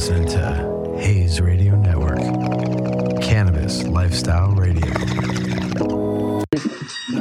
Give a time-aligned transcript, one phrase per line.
[0.00, 2.20] listening to Hayes Radio Network,
[3.20, 4.86] Cannabis Lifestyle Radio.
[5.78, 6.46] All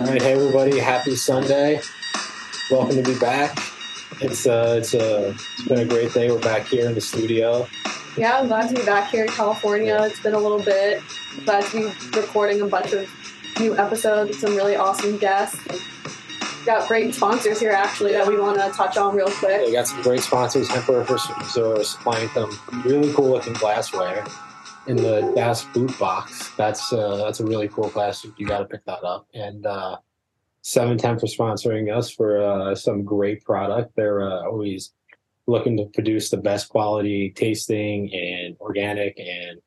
[0.06, 1.82] right, hey everybody, happy Sunday.
[2.72, 3.60] Welcome to be back.
[4.22, 6.32] It's uh, it's uh, it's been a great day.
[6.32, 7.68] We're back here in the studio.
[8.16, 9.98] Yeah, I'm glad to be back here in California.
[10.04, 11.04] It's been a little bit.
[11.44, 13.10] Glad to be recording a bunch of
[13.60, 15.60] new episodes with some really awesome guests.
[16.66, 19.60] Got great sponsors here actually that we want to touch on real quick.
[19.60, 19.74] We quick.
[19.74, 20.70] got some great sponsors.
[20.72, 24.26] Emperor for supplying some really cool looking glassware
[24.88, 26.52] in the Das boot box.
[26.58, 28.32] That's uh, that's a really cool plastic.
[28.38, 29.28] You got to pick that up.
[29.34, 29.98] And uh,
[30.62, 33.96] Seven Ten for sponsoring us for uh, some great product.
[33.96, 34.92] They're uh, always
[35.48, 39.60] looking to produce the best quality tasting and organic and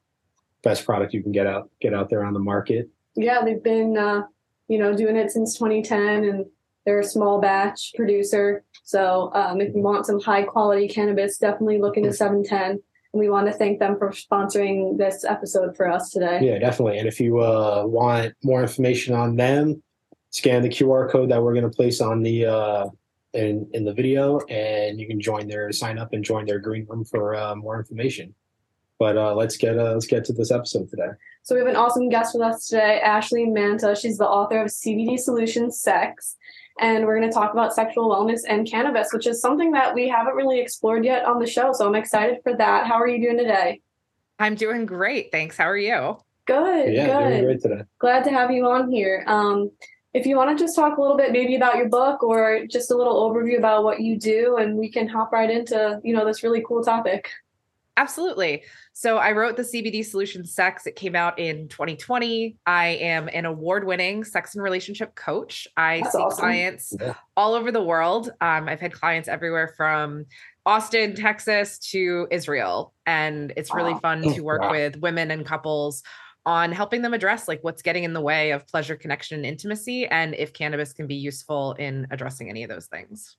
[0.63, 2.89] best product you can get out get out there on the market.
[3.15, 4.23] Yeah, they've been uh,
[4.69, 6.47] you know doing it since 2010, and
[6.85, 8.65] they're a small batch producer.
[8.85, 12.83] So um, if you want some high quality cannabis, definitely look into 710.
[13.13, 16.41] And we want to thank them for sponsoring this episode for us today.
[16.43, 16.99] Yeah, definitely.
[16.99, 19.83] And if you uh, want more information on them,
[20.31, 22.87] scan the QR code that we're going to place on the uh,
[23.35, 26.87] in in the video, and you can join their sign up and join their green
[26.89, 28.35] room for uh, more information.
[28.99, 31.09] But uh, let's get uh, let's get to this episode today.
[31.43, 33.97] So we have an awesome guest with us today, Ashley Manta.
[33.97, 36.37] She's the author of CBD Solutions Sex.
[36.81, 40.09] And we're going to talk about sexual wellness and cannabis, which is something that we
[40.09, 41.73] haven't really explored yet on the show.
[41.73, 42.87] So I'm excited for that.
[42.87, 43.81] How are you doing today?
[44.39, 45.31] I'm doing great.
[45.31, 45.57] Thanks.
[45.57, 46.19] How are you?
[46.47, 47.45] Good, yeah, doing good.
[47.45, 47.83] great today.
[47.99, 49.25] Glad to have you on here.
[49.27, 49.71] Um,
[50.15, 52.91] if you want to just talk a little bit maybe about your book or just
[52.91, 56.27] a little overview about what you do, and we can hop right into, you know,
[56.27, 57.31] this really cool topic.
[57.97, 58.63] Absolutely.
[58.95, 60.87] So I wrote the CBD Solution Sex.
[60.87, 62.57] It came out in 2020.
[62.67, 65.69] I am an award-winning sex and relationship coach.
[65.77, 66.39] I That's see awesome.
[66.41, 67.15] clients Yeah.
[67.37, 68.31] all over the world.
[68.41, 70.25] Um, I've had clients everywhere from
[70.65, 74.01] Austin, Texas to Israel, and it's really Wow.
[74.01, 74.71] fun Oh, to work wow.
[74.71, 76.03] with women and couples
[76.47, 80.07] on helping them address like what's getting in the way of pleasure, connection, and intimacy,
[80.07, 83.37] and if cannabis can be useful in addressing any of those things.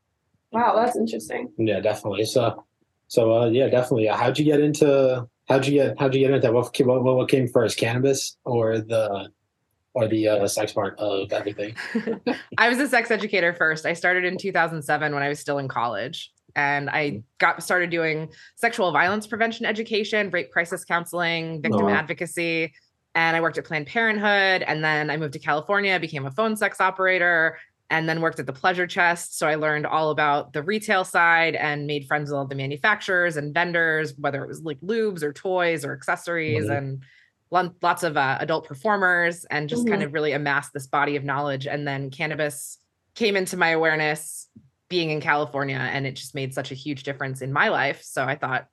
[0.52, 1.52] Wow, that's interesting.
[1.58, 2.26] Yeah, definitely.
[2.26, 2.64] So,
[3.14, 4.10] so uh, yeah, definitely.
[4.10, 6.52] Uh, how'd you get into how'd you get how'd you get into that?
[6.52, 9.30] What came, what, what came first, cannabis or the
[9.94, 11.76] or the uh, sex part of everything?
[12.58, 13.86] I was a sex educator first.
[13.86, 16.32] I started in 2007 when I was still in college.
[16.56, 22.74] And I got started doing sexual violence prevention education, rape crisis counseling, victim Oh, advocacy.
[23.14, 24.64] And I worked at Planned Parenthood.
[24.64, 27.60] And then I moved to California, became a phone sex operator,
[27.94, 29.38] and then worked at the Pleasure Chest.
[29.38, 33.38] So I learned all about the retail side and made friends with all the manufacturers
[33.38, 36.78] and vendors, whether it was like lubes or toys or accessories Mhm.
[37.52, 40.06] and lots of uh, adult performers and just kind Mhm.
[40.08, 41.68] of really amassed this body of knowledge.
[41.68, 42.80] And then cannabis
[43.14, 44.50] came into my awareness
[44.90, 48.02] being in California and it just made such a huge difference in my life.
[48.02, 48.66] So I thought,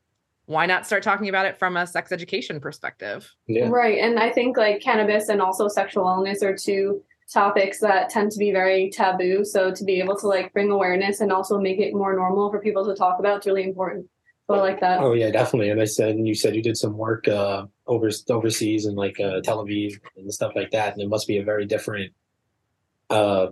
[0.47, 3.30] why not start talking about it from a sex education perspective?
[3.47, 3.69] Yeah.
[3.69, 3.98] Right.
[3.98, 8.38] And I think like cannabis and also sexual wellness are two topics that tend to
[8.38, 9.44] be very taboo.
[9.44, 12.60] So to be able to like bring awareness and also make it more normal for
[12.60, 14.06] people to talk about, it's really important.
[14.48, 15.00] So I like that.
[15.00, 15.70] Oh yeah, definitely.
[15.70, 19.20] And I said, and you said you did some work uh, over overseas and like
[19.20, 22.12] uh, Tel Aviv and stuff like that, and it must be a very different
[23.10, 23.47] uh,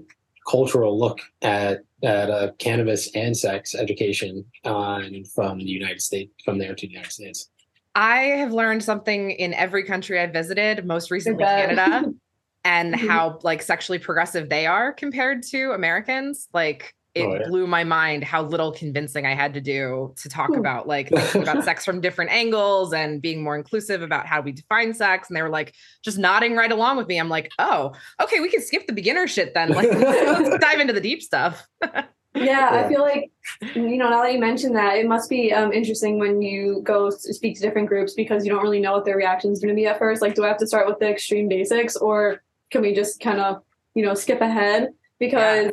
[0.49, 6.59] cultural look at at uh, cannabis and sex education on from the United States, from
[6.59, 7.49] there to the United States.
[7.95, 11.45] I have learned something in every country I've visited, most recently.
[11.45, 12.13] Canada,
[12.69, 13.09] and Mhm.
[13.09, 16.49] how like sexually progressive they are compared to Americans.
[16.53, 17.49] Like it Oh, yeah.
[17.49, 20.61] blew my mind how little convincing I had to do to talk Hmm.
[20.61, 24.53] about like thinking about sex from different angles and being more inclusive about how we
[24.53, 25.29] define sex.
[25.29, 25.73] And they were like
[26.05, 27.19] just nodding right along with me.
[27.19, 27.93] I'm like, oh,
[28.23, 29.71] okay, we can skip the beginner shit then.
[29.71, 31.67] Like let's dive into the deep stuff.
[31.83, 32.85] Yeah, Yeah.
[32.85, 33.31] I feel like
[33.75, 37.09] you know now that you mentioned that, it must be um, interesting when you go
[37.11, 39.81] speak to different groups because you don't really know what their reaction is going to
[39.83, 40.21] be at first.
[40.23, 43.41] Like, do I have to start with the extreme basics, or can we just kind
[43.41, 43.63] of
[43.95, 44.89] you know skip ahead?
[45.19, 45.73] Because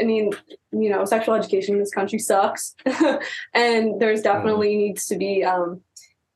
[0.00, 0.32] I mean,
[0.72, 2.74] you know, sexual education in this country sucks,
[3.54, 5.80] and there's definitely needs to be um,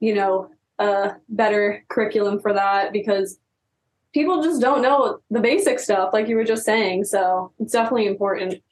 [0.00, 3.38] you know a better curriculum for that because
[4.12, 7.04] people just don't know the basic stuff, like you were just saying.
[7.04, 8.62] So it's definitely important.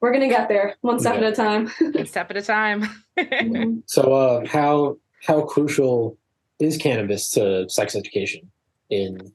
[0.00, 1.26] We're gonna get there one step Yeah.
[1.26, 1.66] at a time.
[1.92, 2.84] One step at a time.
[3.18, 3.82] Mhm.
[3.86, 6.16] So, uh, how how crucial
[6.60, 8.48] is cannabis to sex education
[8.90, 9.32] in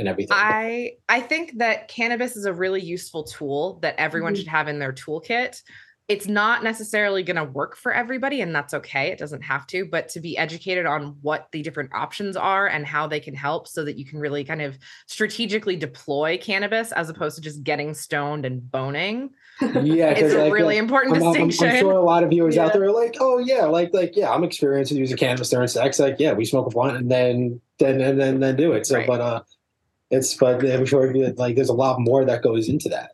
[0.00, 0.36] in everything?
[0.38, 4.38] I I think that cannabis is a really useful tool that everyone Mhm.
[4.38, 5.60] should have in their toolkit.
[6.08, 9.84] it's not necessarily going to work for everybody and that's okay it doesn't have to
[9.84, 13.68] but to be educated on what the different options are and how they can help
[13.68, 14.76] so that you can really kind of
[15.06, 19.30] strategically deploy cannabis as opposed to just getting stoned and boning
[19.60, 22.56] Yeah, it's a like, really uh, important I'm, I'm- I'm sure a lot of viewers
[22.56, 22.64] Yeah.
[22.64, 25.68] out there are like, oh yeah, like like yeah, I'm experienced with using cannabis during
[25.68, 26.00] sex.
[26.00, 28.84] Like yeah, we smoke a blunt and then then and then then do it.
[28.84, 29.06] So Right.
[29.06, 29.42] but uh,
[30.10, 33.12] it's but I'm sure like there's a lot more that goes into that.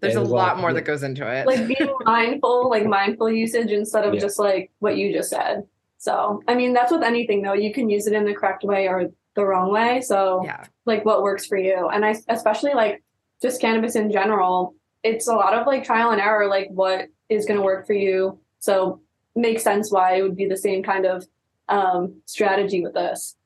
[0.00, 3.30] there's a and, lot uh, more that goes into it like being mindful, like mindful
[3.30, 4.20] usage instead of Yeah.
[4.20, 5.66] just like what you just said.
[5.98, 7.52] So, I mean, that's with anything though.
[7.52, 10.00] You can use it in the correct way or the wrong way.
[10.00, 11.88] So, yeah like what works for you.
[11.88, 13.02] And I especially like
[13.40, 17.46] just cannabis in general, it's a lot of like trial and error, like what is
[17.46, 18.38] going to work for you.
[18.58, 19.00] So,
[19.36, 21.26] makes sense why it would be the same kind of
[21.68, 23.36] um, strategy with this.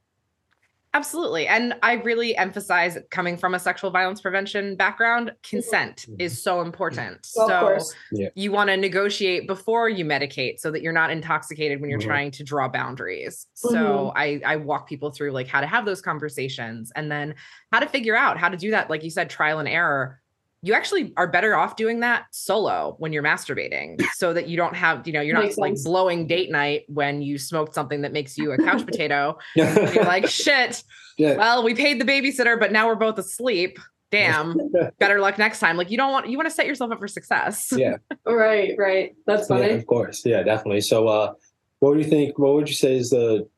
[0.94, 1.48] Absolutely.
[1.48, 6.22] And I really emphasize coming from a sexual violence prevention background, consent Mhm.
[6.22, 7.26] is so important.
[7.34, 7.94] Well, of so.
[8.12, 8.28] Yeah.
[8.36, 12.04] you want to negotiate before you medicate so that you're not intoxicated when you're Mhm.
[12.06, 13.48] trying to draw boundaries.
[13.54, 14.12] So Mhm.
[14.14, 17.34] I, I walk people through like how to have those conversations and then
[17.72, 18.88] how to figure out how to do that.
[18.88, 20.20] Like you said, trial and error.
[20.64, 24.74] You actually are better off doing that solo when you're masturbating so that you don't
[24.74, 25.84] have, you know, you're not Makes like sense.
[25.84, 29.36] blowing date night when you smoked something that makes you a couch potato.
[29.54, 30.82] You're like, shit,
[31.18, 31.34] yeah.
[31.36, 33.78] well, we paid the babysitter, but now we're both asleep.
[34.10, 34.56] Damn.
[34.98, 35.76] Better luck next time.
[35.76, 37.72] Like you don't want you want to set yourself up for success.
[37.76, 39.14] yeah, Right, right.
[39.26, 39.66] That's funny.
[39.66, 40.80] yeah, of course, yeah, definitely.
[40.82, 41.32] So, uh,
[41.80, 42.38] what do you think?
[42.38, 43.48] What would you say is the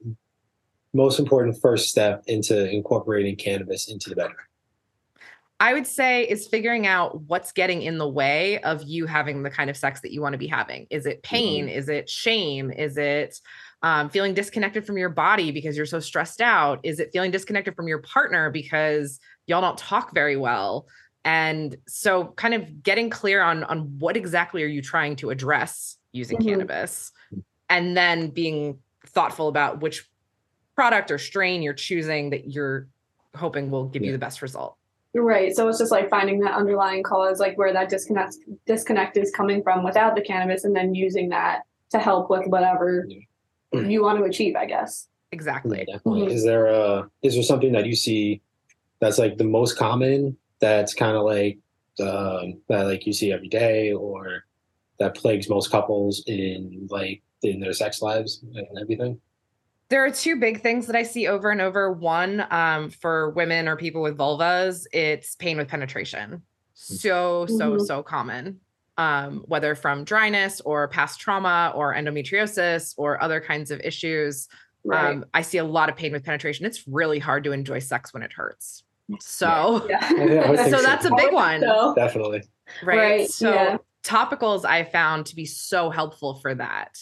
[0.94, 4.36] most important first step into incorporating cannabis into the bedroom?
[5.58, 9.50] I would say is figuring out what's getting in the way of you having the
[9.50, 10.86] kind of sex that you want to be having.
[10.90, 11.68] Is it pain?
[11.68, 12.70] Is it shame?
[12.70, 13.40] Is it
[13.82, 16.80] um, feeling disconnected from your body because you're so stressed out?
[16.82, 20.88] Is it feeling disconnected from your partner because y'all don't talk very well?
[21.24, 25.96] And so, kind of getting clear on on what exactly are you trying to address
[26.12, 26.48] using Mhm.
[26.48, 27.12] cannabis,
[27.68, 30.08] and then being thoughtful about which
[30.76, 32.88] product or strain you're choosing that you're
[33.34, 34.76] hoping will give you the best result.
[35.22, 35.54] Right.
[35.56, 38.36] So it's just like finding that underlying cause, like where that disconnect
[38.66, 43.06] disconnect is coming from without the cannabis, and then using that to help with whatever
[43.08, 43.80] Yeah.
[43.80, 45.08] you want to achieve, I guess.
[45.32, 45.78] Exactly.
[45.78, 46.22] Yeah, definitely.
[46.26, 46.30] Mhm.
[46.32, 48.40] Is there a is there something that you see
[49.00, 51.58] that's like the most common that's kind of like
[52.00, 54.44] um, that like you see every day or
[54.98, 59.18] that plagues most couples in like in their sex lives and everything?
[59.88, 61.92] There are two big things that I see over and over.
[61.92, 66.42] One, um, for women or people with vulvas, it's pain with penetration.
[66.74, 67.86] So, so, Mhm.
[67.86, 68.60] so common.
[68.98, 74.48] Um, whether from dryness or past trauma or endometriosis or other kinds of issues.
[74.84, 75.10] Right.
[75.16, 76.64] Um, I see a lot of pain with penetration.
[76.64, 78.84] It's really hard to enjoy sex when it hurts.
[79.20, 80.00] So, yeah.
[80.16, 81.60] Yeah, I would think so that's a big one.
[81.60, 82.42] So, Definitely.
[82.82, 82.96] right?
[82.96, 83.76] Right, So yeah.
[84.02, 86.96] topicals I found to be so helpful for that.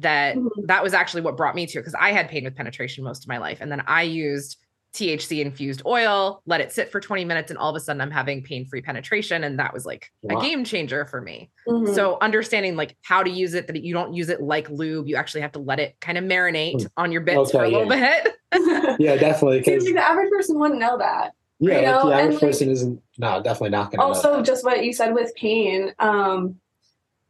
[0.00, 0.48] That Mhm.
[0.66, 3.24] that was actually what brought me to it because I had pain with penetration most
[3.24, 4.58] of my life, and then I used
[4.92, 8.10] THC infused oil, let it sit for 20 minutes, and all of a sudden I'm
[8.10, 10.38] having pain free penetration, and that was like Wow.
[10.38, 11.50] a game changer for me.
[11.68, 11.94] mhm.
[11.94, 15.16] So understanding like how to use it, that you don't use it like lube, you
[15.16, 16.86] actually have to let it kind of marinate Mm.
[16.96, 18.32] on your bits for a Okay, little bit.
[19.00, 19.62] Yeah, definitely.
[19.64, 21.32] Seems Because like the average person wouldn't know that.
[21.58, 24.42] yeah, you like know, the and, average like- person isn't no, definitely not gonna also
[24.42, 26.58] just what you said with pain um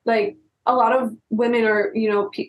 [0.05, 0.37] like
[0.67, 2.49] a lot of women are you know pe-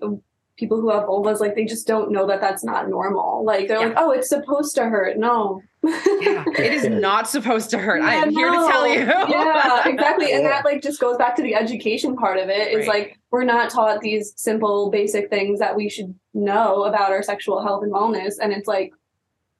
[0.57, 3.45] people who have vulvas like they just don't know that that's not normal.
[3.45, 3.87] Like they're Yeah.
[3.87, 5.17] like oh it's supposed to hurt.
[5.17, 5.62] No.
[5.83, 8.01] Yeah, it is not supposed to hurt.
[8.01, 9.00] I Yeah, am here to tell you.
[9.05, 10.33] yeah exactly.
[10.33, 12.69] And that like just goes back to the education part of it.
[12.71, 13.01] Is Right.
[13.09, 17.62] like we're not taught these simple basic things that we should know about our sexual
[17.62, 18.33] health and wellness.
[18.41, 18.91] And it's like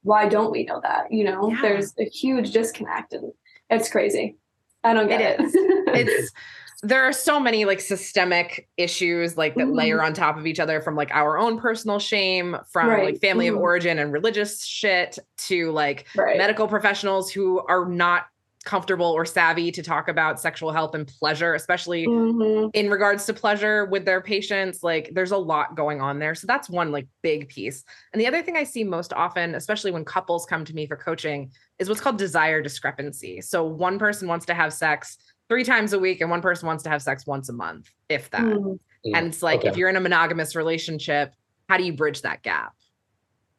[0.02, 1.12] why don't we know that?
[1.12, 1.58] You know Yeah.
[1.62, 3.32] there's a huge disconnect and
[3.70, 4.36] it's crazy.
[4.82, 6.32] I don't get It it, it's
[6.82, 9.74] there are so many like systemic issues like that Mhm.
[9.74, 13.04] layer on top of each other from like our own personal shame from Right.
[13.04, 13.54] like family Mhm.
[13.54, 15.18] of origin and religious shit
[15.48, 18.26] to like right medical professionals who are not
[18.64, 22.70] comfortable or savvy to talk about sexual health and pleasure especially Mhm.
[22.74, 26.46] in regards to pleasure with their patients like there's a lot going on there so
[26.46, 27.82] that's one like big piece
[28.12, 30.96] and the other thing i see most often especially when couples come to me for
[30.96, 35.16] coaching is what's called desire discrepancy so one person wants to have sex
[35.48, 38.30] three times a week and one person wants to have sex once a month if
[38.30, 38.78] that Mhm.
[39.14, 41.32] and it's like if you're in a monogamous relationship
[41.68, 42.72] how do you bridge that gap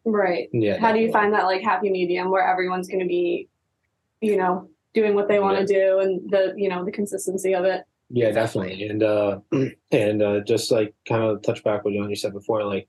[0.05, 0.49] Right.
[0.53, 0.79] yeah.
[0.79, 1.11] How do you definitely.
[1.11, 3.47] find that like happy medium where everyone's going to be,
[4.21, 7.65] you know, doing what they want to do and the, you know, the consistency of
[7.65, 7.83] it?
[8.09, 8.87] Yeah, definitely.
[8.87, 9.39] And uh
[9.91, 12.87] and uh just like kind of touch back what you said before, like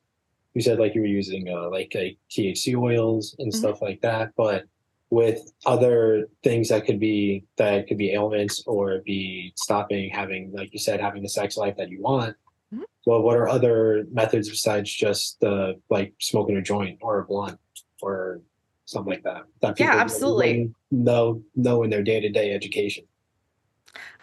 [0.54, 3.57] you said like you were using uh like like THC oils and Mhm.
[3.57, 4.30] stuff like that.
[4.37, 4.64] But
[5.11, 10.73] with other things that could be that could be ailments or be stopping having, like
[10.73, 12.37] you said, having the sex life that you want.
[12.73, 12.85] Mhm.
[13.07, 17.59] Well, what are other methods besides just the like smoking a joint or a blunt
[18.00, 18.40] or
[18.85, 19.43] something like that?
[19.62, 20.47] that Yeah, absolutely.
[20.47, 23.05] wouldn't Know know in their day to day education.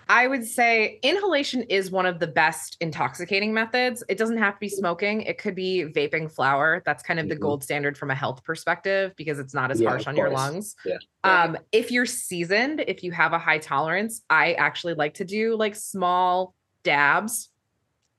[0.10, 4.04] I would say inhalation is one of the best intoxicating methods.
[4.10, 5.22] It doesn't have to be smoking.
[5.22, 6.82] It could be vaping flower.
[6.86, 7.40] That's kind of the Mhm.
[7.42, 10.76] gold standard from a health perspective because it's not as Yeah, harsh on your lungs.
[10.86, 10.98] Yeah.
[11.24, 15.56] Um, if you're seasoned, if you have a high tolerance, I actually like to do
[15.56, 17.50] like small dabs.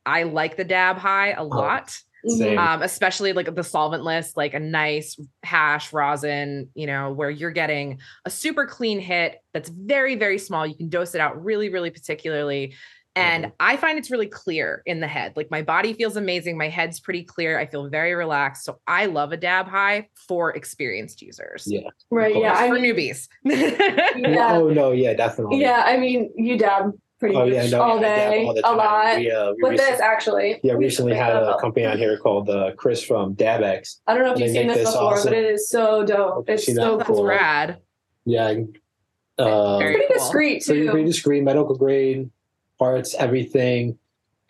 [0.05, 2.59] I like the dab high a lot Same.
[2.59, 8.01] um, especially like the solventless, like a nice hash rosin, you know, where you're getting
[8.25, 10.67] a super clean hit that's very, very small.
[10.67, 12.75] You can dose it out really, really particularly.
[13.17, 15.33] And I find it's really clear in the head.
[15.35, 16.57] Like my body feels amazing.
[16.57, 17.59] My head's pretty clear.
[17.59, 18.65] I feel very relaxed.
[18.65, 21.65] So I love a dab high for experienced users.
[21.67, 21.89] Yeah.
[22.13, 22.37] Right.
[22.37, 22.51] Yeah.
[22.55, 22.59] course.
[22.61, 23.29] I for mean, newbies.
[24.17, 24.53] Yeah.
[24.53, 25.61] Oh no, yeah, definitely.
[25.61, 25.83] yeah.
[25.85, 28.55] I mean, you dab pretty Oh much yeah, no, all yeah, I dab day, all
[28.55, 28.77] the a time.
[28.77, 29.17] lot.
[29.19, 30.61] We, uh, we With recently, this, actually.
[30.63, 33.97] yeah, we recently had a company on here called uh, Chris from Dabex.
[34.07, 36.49] I don't know if you've seen this this before, awesome- but it is so dope.
[36.49, 36.83] It's See that?
[36.83, 37.25] so That's cool.
[37.25, 37.79] rad.
[38.25, 38.55] Yeah,
[39.39, 40.17] uh, Very Pretty cool.
[40.17, 40.91] discreet pretty, too.
[40.91, 42.31] pretty discreet, medical grade
[42.79, 43.99] parts, everything,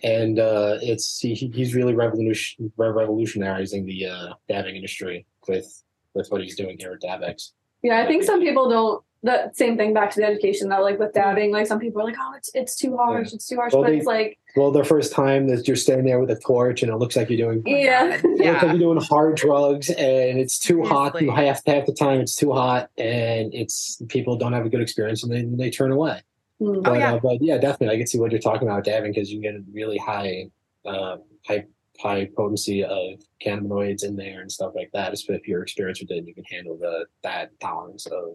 [0.02, 5.82] and uh, it's he, he's really revolution revolutionizing the uh, dabbing industry with
[6.14, 7.50] with what he's doing here at Dabex.
[7.82, 9.02] Yeah, I think some people don't.
[9.25, 12.04] The same thing back to the education that like with dabbing, like some people are
[12.04, 14.70] like, oh, it's it's too harsh, it's too harsh, Well, but they- it's like, Well,
[14.70, 17.37] the first time that you're standing there with a torch and it looks like you're
[17.37, 18.16] doing Oh my Yeah.
[18.20, 18.25] God.
[18.25, 21.18] It looks like you're doing hard drugs and it's too hot.
[21.18, 21.34] Seriously.
[21.46, 25.25] Half half the time it's too hot and it's people don't have a good experience
[25.25, 26.20] and then they turn away.
[26.60, 26.76] hmm.
[26.76, 27.14] Oh, But, yeah.
[27.14, 29.54] uh, but yeah, definitely, I can see what you're talking about, dabbing, because you get
[29.56, 30.48] a really high,
[30.87, 31.64] um, high,
[32.00, 35.12] high potency of cannabinoids in there and stuff like that.
[35.12, 38.34] Especially if you're experienced with it, and you can handle the that tolerance of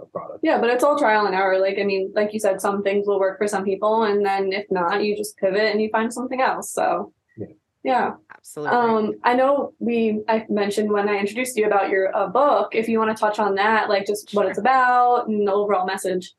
[0.00, 0.40] a product.
[0.42, 1.58] yeah, but it's all trial and error.
[1.58, 4.52] Like, I mean, like you said, some things will work for some people, and then
[4.52, 6.72] if not, you just pivot and you find something else.
[6.72, 7.46] So, Yeah.
[7.82, 8.10] yeah.
[8.36, 8.76] Absolutely.
[8.76, 12.74] Um, I know we I mentioned when I introduced you about your uh, book.
[12.74, 15.86] If you want to touch on that, like just what it's about and the overall
[15.86, 16.32] message.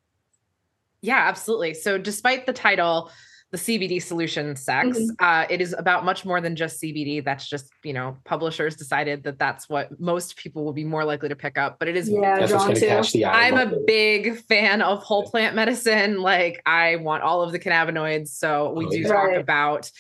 [1.02, 1.74] Yeah, absolutely.
[1.76, 3.12] So, despite the title,
[3.52, 5.10] the CBD solution sex, Mhm.
[5.20, 7.20] uh, it is about much more than just CBD.
[7.20, 11.28] That's just, you know, publishers decided that that's what most people will be more likely
[11.28, 11.78] to pick up.
[11.78, 12.88] But it is, Yeah, That's what's drawn to to.
[12.88, 13.48] catch the eye.
[13.48, 16.22] I'm a big fan of whole plant medicine.
[16.22, 18.30] Like, I want all of the cannabinoids.
[18.30, 19.08] So, we Oh, do yeah.
[19.10, 19.40] talk Right.
[19.42, 19.92] about.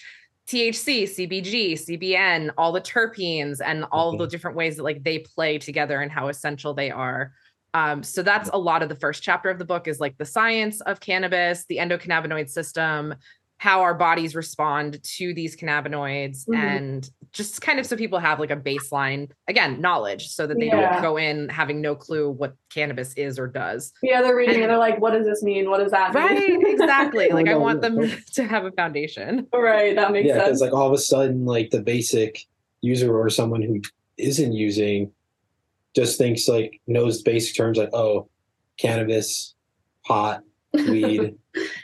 [0.47, 5.19] THC, CBG, CBN, all the terpenes, and all of the different ways that like they
[5.19, 7.31] play together and how essential they are.
[7.73, 10.25] Um, so that's a lot of the first chapter of the book is like the
[10.25, 13.15] science of cannabis, the endocannabinoid system,
[13.61, 16.55] how our bodies respond to these cannabinoids, Mhm.
[16.57, 20.65] and just kind of so people have like a baseline, again, knowledge so that they
[20.65, 20.93] Yeah.
[20.93, 23.93] don't go in having no clue what cannabis is or does.
[24.01, 24.61] Yeah, they're reading it.
[24.61, 25.69] And- They're like, "What does this mean?
[25.69, 26.23] What does that mean?"
[26.63, 27.29] Right, exactly.
[27.29, 27.99] Like I want them
[28.33, 29.45] to have a foundation.
[29.53, 29.95] right.
[29.95, 30.45] That makes yeah, sense.
[30.47, 32.39] because like all of a sudden, like the basic
[32.81, 33.79] user or someone who
[34.17, 35.11] isn't using
[35.95, 38.27] just thinks like knows basic terms like oh,
[38.77, 39.53] cannabis,
[40.03, 40.41] pot,
[40.73, 41.35] weed,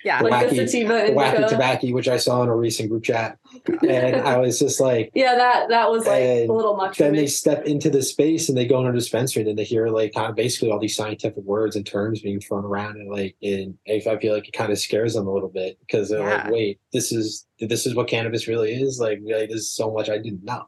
[0.03, 0.21] Yeah.
[0.21, 3.37] like the wacky- sativa the wacky tobacco, which I saw in a recent group chat,
[3.69, 5.11] oh, and I was just like.
[5.13, 8.57] Yeah, that that was like a little much then they step into the space and
[8.57, 10.95] they go into a dispensary and then they hear like kind of basically all these
[10.95, 14.53] scientific words and terms being thrown around and like and if I feel like it
[14.53, 17.95] kind of scares them a little bit because they're like, wait, this is this is
[17.95, 18.99] what cannabis really is.
[18.99, 20.67] Like, like there's so much I didn't know.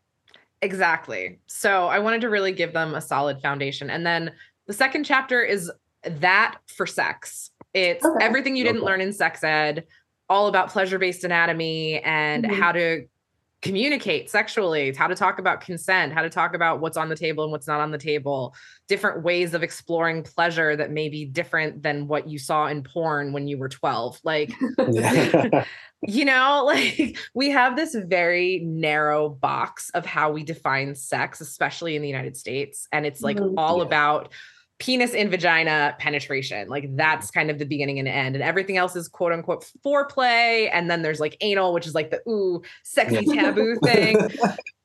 [0.61, 1.39] Exactly.
[1.47, 3.89] So I wanted to really give them a solid foundation.
[3.89, 4.31] And then
[4.67, 5.71] the second chapter is
[6.03, 7.51] that for sex.
[7.73, 8.25] It's Okay.
[8.25, 8.87] everything you didn't Okay.
[8.87, 9.85] learn in sex ed,
[10.29, 12.53] all about pleasure based anatomy and Mhm.
[12.53, 13.05] how to
[13.61, 17.43] communicate sexually, how to talk about consent, how to talk about what's on the table
[17.43, 18.55] and what's not on the table,
[18.87, 23.33] different ways of exploring pleasure that may be different than what you saw in porn
[23.33, 24.17] when you were 12.
[24.23, 24.53] Like,
[26.07, 31.97] you know, like we have this very narrow box of how we define sex, especially
[31.97, 32.87] in the United States.
[32.93, 33.55] And it's like Mhm.
[33.57, 33.83] all Yeah.
[33.83, 34.31] about
[34.79, 36.69] penis in vagina penetration.
[36.69, 38.35] Like that's kind of the beginning and end.
[38.35, 40.69] And everything else is quote unquote foreplay.
[40.71, 44.17] And then there's like anal, which is like the ooh, sexy taboo thing.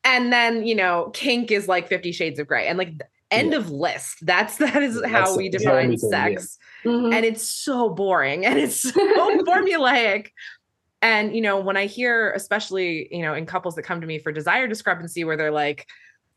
[0.07, 2.67] And then, you know, kink is like 50 shades of gray.
[2.67, 2.93] And like
[3.31, 3.57] end Yeah.
[3.57, 4.17] of list.
[4.21, 6.27] That's that is how that's we define only thing, yeah.
[6.35, 7.11] sex Mhm.
[7.15, 8.91] and it's so boring and it's so
[9.47, 10.27] formulaic
[11.01, 14.19] and you know when i hear especially you know in couples that come to me
[14.19, 15.87] for desire discrepancy where they're like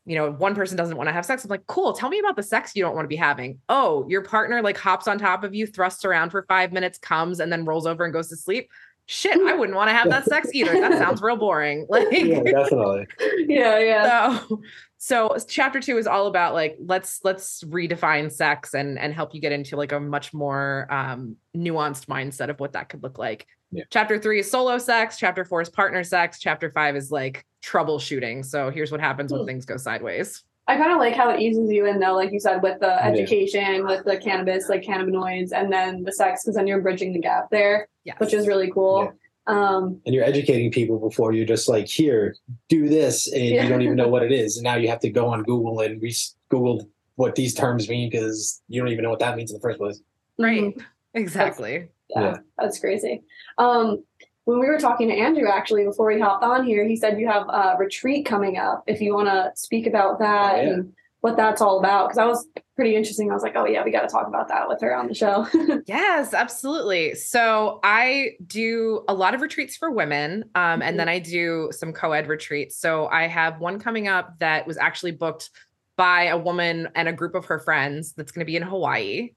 [0.09, 2.35] you know one person doesn't want to have sex i'm like cool tell me about
[2.35, 5.45] the sex you don't want to be having oh your partner like hops on top
[5.45, 8.37] of you thrusts around for five minutes comes and then rolls over and goes to
[8.37, 8.71] sleep
[9.09, 10.73] shit, I wouldn't want to have that sex either.
[10.73, 11.87] That sounds real boring.
[11.89, 13.07] Like, yeah, definitely.
[13.49, 14.39] yeah, yeah.
[14.41, 14.61] so
[14.99, 19.41] so chapter two is all about like let's let's redefine sex and and help you
[19.41, 23.47] get into like a much more um nuanced mindset of what that could look like
[23.71, 23.85] Yeah.
[23.91, 28.45] chapter three is solo sex chapter four is partner sex chapter five is like troubleshooting
[28.45, 29.47] so here's what happens when Hmm.
[29.47, 32.39] things go sideways I kind of like how it eases you in though, like you
[32.39, 33.07] said, with the Yeah.
[33.09, 37.19] education, with the cannabis, like cannabinoids, and then the sex, because then you're bridging the
[37.21, 39.11] gap there, yes which is really cool.
[39.49, 42.37] Um, And you're educating people before you're just like, here,
[42.69, 43.63] do this, and Yeah.
[43.65, 44.57] you don't even know what it is.
[44.59, 46.15] And now you have to go on Google and re-
[46.51, 49.61] Google what these terms mean because you don't even know what that means in the
[49.61, 50.01] first place.
[50.39, 50.83] right mhm.
[51.15, 52.37] exactly Yeah, Yeah.
[52.59, 53.23] that's crazy.
[53.59, 54.05] Um,
[54.45, 57.27] when we were talking to Andrew actually before he hopped on here, he said you
[57.29, 58.85] have a retreat coming up.
[58.87, 60.69] If you want to speak about that Oh, yeah.
[60.75, 62.47] and what that's all about, because I was
[62.79, 63.29] pretty interesting.
[63.29, 65.15] I was like, oh yeah, we got to talk about that with her on the
[65.15, 65.47] show.
[65.89, 67.17] Yes, absolutely.
[67.17, 70.85] So I do a lot of retreats for women, um, Mhm.
[70.85, 72.77] and then I do some co-ed retreats.
[72.77, 75.51] So I have one coming up that was actually booked
[75.97, 78.13] by a woman and a group of her friends.
[78.13, 79.31] That's going to be in Hawaii.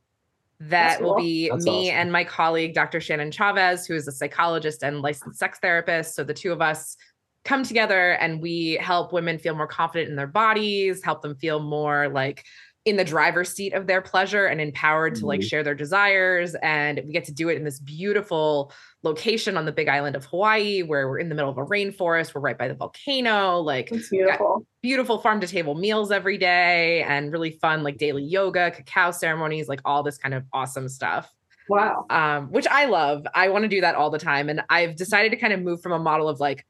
[0.60, 2.00] That That's will be That's me awesome.
[2.00, 3.02] and my colleague, Dr.
[3.02, 6.14] Shannon Chavez, who is a psychologist and licensed sex therapist.
[6.14, 6.96] So the two of us
[7.44, 11.60] come together and we help women feel more confident in their bodies, help them feel
[11.60, 12.46] more like
[12.84, 15.50] in the driver's seat of their pleasure and empowered to like Mhm.
[15.50, 16.56] share their desires.
[16.64, 18.72] And we get to do it in this beautiful
[19.04, 22.34] location on the big island of Hawaii, where we're in the middle of a rainforest.
[22.34, 24.66] We're right by the volcano, like it's beautiful.
[24.82, 29.68] beautiful farm to table meals every day and really fun, like daily yoga, cacao ceremonies,
[29.70, 31.32] like all this kind of awesome stuff
[31.70, 32.08] Wow.
[32.10, 33.28] um, which I love.
[33.36, 34.50] I want to do that all the time.
[34.50, 36.66] And I've decided to kind of move from a model of like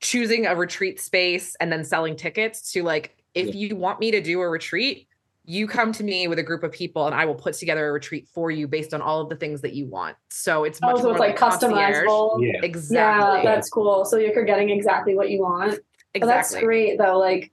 [0.00, 4.20] choosing a retreat space and then selling tickets to like, if you want me to
[4.20, 5.08] do a retreat,
[5.48, 7.92] you come to me with a group of people and I will put together a
[7.92, 10.16] retreat for you based on all of the things that you want.
[10.28, 11.72] So it's much Oh, so more it's like concierge.
[11.72, 12.44] customizable.
[12.44, 12.60] Yeah.
[12.64, 13.38] Exactly.
[13.38, 14.04] Yeah, that's cool.
[14.04, 15.78] So you're getting exactly what you want.
[16.14, 17.18] But That's great though.
[17.18, 17.52] Like,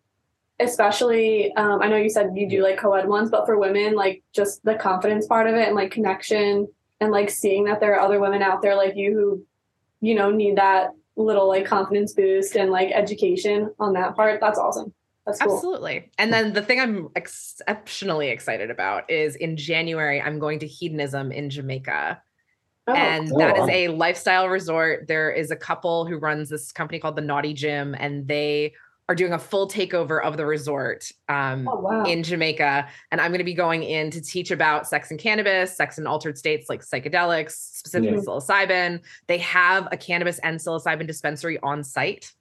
[0.60, 4.24] especially, um, I know you said you do like co-ed ones, but for women, like
[4.34, 6.68] just the confidence part of it and like connection
[7.00, 9.46] and like seeing that there are other women out there like you who,
[10.02, 14.40] you know, need that little like confidence boost and like education on that part.
[14.40, 14.94] That's awesome.
[15.25, 15.56] That's cool.
[15.56, 16.12] Absolutely.
[16.18, 21.31] And then the thing I'm exceptionally excited about is in January, I'm going to hedonism
[21.31, 22.22] in Jamaica.
[22.88, 25.07] Oh, and Oh, that is a lifestyle resort.
[25.07, 28.74] There is a couple who runs this company called the Naughty Gym, and they
[29.09, 32.03] are doing a full takeover of the resort um, oh wow.
[32.03, 32.88] in Jamaica.
[33.12, 36.07] And I'm going to be going in to teach about sex and cannabis, sex and
[36.07, 38.24] altered states like psychedelics, specifically Yeah.
[38.24, 39.01] psilocybin.
[39.27, 42.31] They have a cannabis and psilocybin dispensary on site.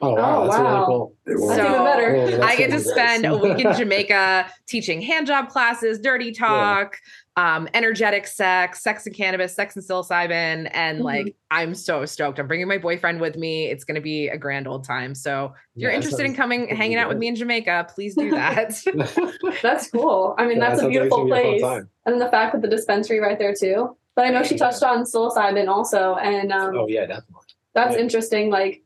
[0.00, 0.42] Oh, wow.
[0.42, 0.72] Oh, that's wow.
[0.74, 1.16] really cool.
[1.24, 2.16] That's So, even better.
[2.42, 6.96] Oh, I get to spend a week in Jamaica teaching hand job classes, dirty talk,
[7.36, 10.68] um, energetic sex, sex and cannabis, sex and psilocybin.
[10.72, 11.04] And Mhm.
[11.04, 12.38] like, I'm so stoked.
[12.40, 13.66] I'm bringing my boyfriend with me.
[13.66, 15.14] It's going to be a grand old time.
[15.14, 18.30] So if you're Yeah, interested in coming, hanging out with me in Jamaica, please do
[18.34, 18.74] that.
[19.62, 20.34] That's cool.
[20.38, 21.86] I mean, Yeah, that's that a sounds like beautiful be a place.
[22.06, 23.96] And the fact that the dispensary right there too.
[24.16, 27.42] But I know she touched on psilocybin also, and um, Oh, yeah, definitely.
[27.74, 28.00] that's yeah.
[28.02, 28.48] interesting.
[28.50, 28.83] Like,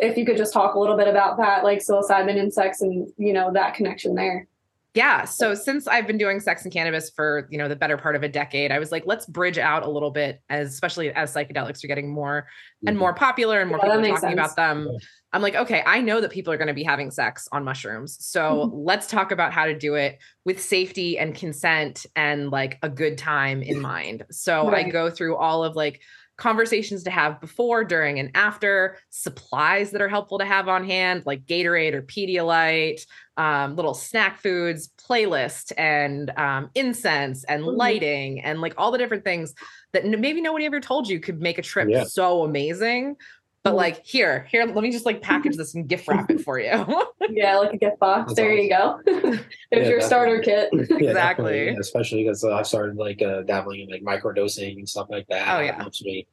[0.00, 3.08] if you could just talk a little bit about that, like psilocybin and sex, and
[3.16, 4.46] you know that connection there.
[4.94, 5.24] yeah.
[5.24, 8.22] So since I've been doing sex and cannabis for, you know, the better part of
[8.22, 11.82] a decade, I was like, let's bridge out a little bit as especially as psychedelics
[11.82, 12.46] are getting more
[12.86, 14.32] and more popular and more Yeah, people are talking sense.
[14.34, 14.86] about them.
[14.92, 14.98] Yeah.
[15.32, 18.16] I'm like, okay, I know that people are going to be having sex on mushrooms.
[18.24, 18.76] So Mm-hmm.
[18.76, 23.18] let's talk about how to do it with safety and consent and like a good
[23.18, 24.24] time in mind.
[24.30, 26.00] So I go through all of like
[26.36, 31.22] conversations to have before, during, and after, supplies that are helpful to have on hand,
[31.26, 33.00] like Gatorade or Pedialyte,
[33.36, 37.76] um, little snack foods, playlist, and um, incense and Mhm.
[37.76, 39.54] lighting, and like all the different things
[39.92, 42.04] that maybe nobody ever told you could make a trip Yeah.
[42.04, 43.16] so amazing.
[43.64, 43.76] But Mhm.
[43.76, 46.70] like here, here, let me just like package this and gift wrap it for you.
[47.30, 48.26] Yeah, like a gift box.
[48.28, 49.00] That's there you go.
[49.06, 49.40] There's
[49.72, 50.68] Yeah, your starter kit.
[50.74, 51.64] Yeah, Exactly.
[51.66, 55.26] yeah, especially because uh, I've started like uh, dabbling in like microdosing and stuff like
[55.28, 55.56] that.
[55.56, 55.80] Oh, It yeah.
[55.80, 56.26] helps me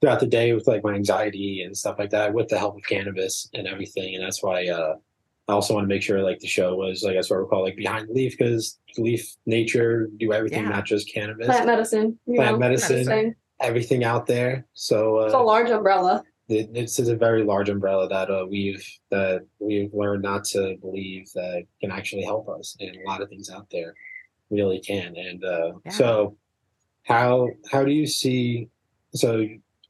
[0.00, 2.82] throughout the day with like my anxiety and stuff like that with the help of
[2.88, 4.14] cannabis and everything.
[4.14, 4.94] And that's why uh,
[5.48, 7.62] I also want to make sure like the show was like that's what we call
[7.64, 10.70] like behind the leaf because leaf nature do everything, Yeah.
[10.70, 12.18] not just cannabis, Plant medicine.
[12.26, 13.04] You Plant know, medicine.
[13.04, 13.36] medicine.
[13.60, 14.64] everything out there.
[14.72, 16.22] So It's a uh, large umbrella.
[16.48, 20.76] It, this is a very large umbrella that uh, we've that we've learned not to
[20.80, 23.94] believe that can actually help us, and a lot of things out there
[24.50, 25.14] really can.
[25.16, 25.92] And uh, Yeah.
[25.92, 26.36] so,
[27.04, 28.68] how how do you see?
[29.14, 29.40] So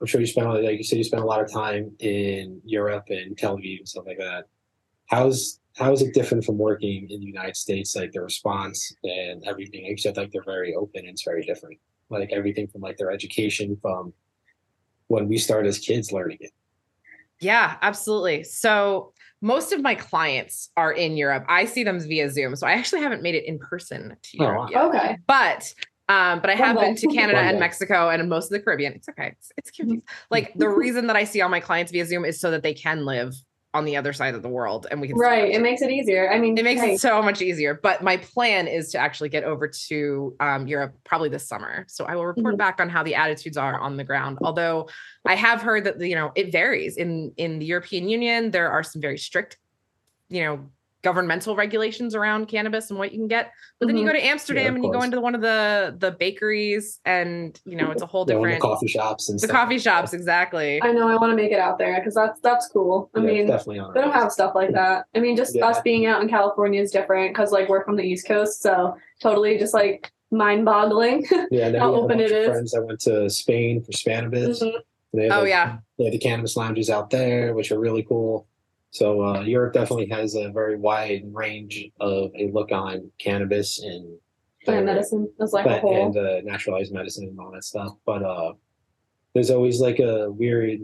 [0.00, 1.94] I'm sure you spent a lot- like you said you spent a lot of time
[2.00, 4.44] in Europe and Tel Aviv and stuff like that.
[5.06, 7.94] How's how is it different from working in the United States?
[7.94, 9.82] Like the response and everything.
[9.84, 11.00] Like you said, like they're very open.
[11.02, 11.78] and It's very different.
[12.10, 14.12] Like everything from like their education from
[15.08, 16.52] when we start as kids learning it.
[17.40, 18.44] Yeah, absolutely.
[18.44, 21.44] So most of my clients are in Europe.
[21.48, 22.56] I see them via Zoom.
[22.56, 24.68] So I actually haven't made it in person to Oh, Europe wow.
[24.70, 24.84] yet.
[24.84, 25.18] Okay.
[25.26, 25.74] But
[26.08, 27.60] um, but I have been to Canada and.
[27.60, 28.94] Mexico and most of the Caribbean.
[28.94, 29.34] It's okay.
[29.38, 30.02] It's, it's cute.
[30.30, 32.72] Like the reason that I see all my clients via Zoom is so that they
[32.72, 33.34] can live
[33.74, 35.52] on the other side of the world and we can Right.
[35.52, 36.32] It makes it easier.
[36.32, 37.74] I mean, it makes hey, it so much easier.
[37.74, 41.84] But my plan is to actually get over to um, Europe probably this summer.
[41.86, 42.58] So I will report Mhm.
[42.58, 44.38] back on how the attitudes are on the ground.
[44.42, 44.88] Although
[45.26, 48.50] I have heard that you know it varies in in the European Union.
[48.50, 49.58] There are some very strict,
[50.30, 50.70] you know,
[51.08, 53.50] governmental regulations around cannabis and what you can get.
[53.78, 54.08] But then you Mhm.
[54.08, 57.76] go to Amsterdam of and you go into one of the the bakeries, and you
[57.76, 58.60] know it's a whole Yeah, the different.
[58.62, 59.56] coffee shops and the stuff.
[59.58, 60.80] coffee shops, exactly.
[60.82, 63.10] I know I want to make it out there because that's that's cool.
[63.14, 65.06] I Yeah, mean, definitely they don't have stuff like that.
[65.14, 65.66] I mean, just Yeah.
[65.68, 68.94] us being out in California is different because like we're from the East Coast, so
[69.22, 71.24] totally just like mind boggling.
[71.50, 72.48] Yeah, and how we have a open bunch it of is.
[72.48, 74.60] friends that went to Spain for Spannabis.
[74.62, 74.72] Mhm.
[75.22, 78.46] Have, Oh like, yeah, they have the cannabis lounges out there, which are really cool.
[78.90, 84.18] So uh, Europe definitely has a very wide range of a look on cannabis and
[84.64, 86.06] Plant medicine is like a plant whole.
[86.06, 87.92] and uh, naturalized medicine and all that stuff.
[88.04, 88.52] But uh,
[89.32, 90.80] there's always like a weird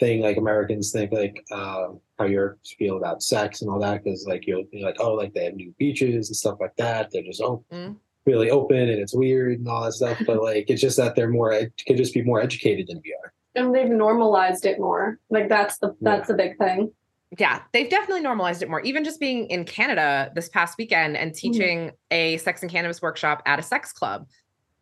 [0.00, 4.26] thing, like Americans think like uh, how Europeans feel about sex and all that, because
[4.26, 7.10] like you'll be like, oh, like they have new beaches and stuff like that.
[7.12, 7.96] They're just open, Mm.
[8.26, 10.18] really open, and it's weird and all that stuff.
[10.26, 13.14] But like, it's just that they're more ed- could just be more educated than we
[13.22, 13.32] are.
[13.54, 15.18] and they've normalized it more.
[15.28, 16.90] Like that's the that's the big thing.
[17.38, 18.80] Yeah, they've definitely normalized it more.
[18.80, 21.52] Even just being in Canada this past weekend and mm-hmm.
[21.52, 24.26] teaching a sex and cannabis workshop at a sex club.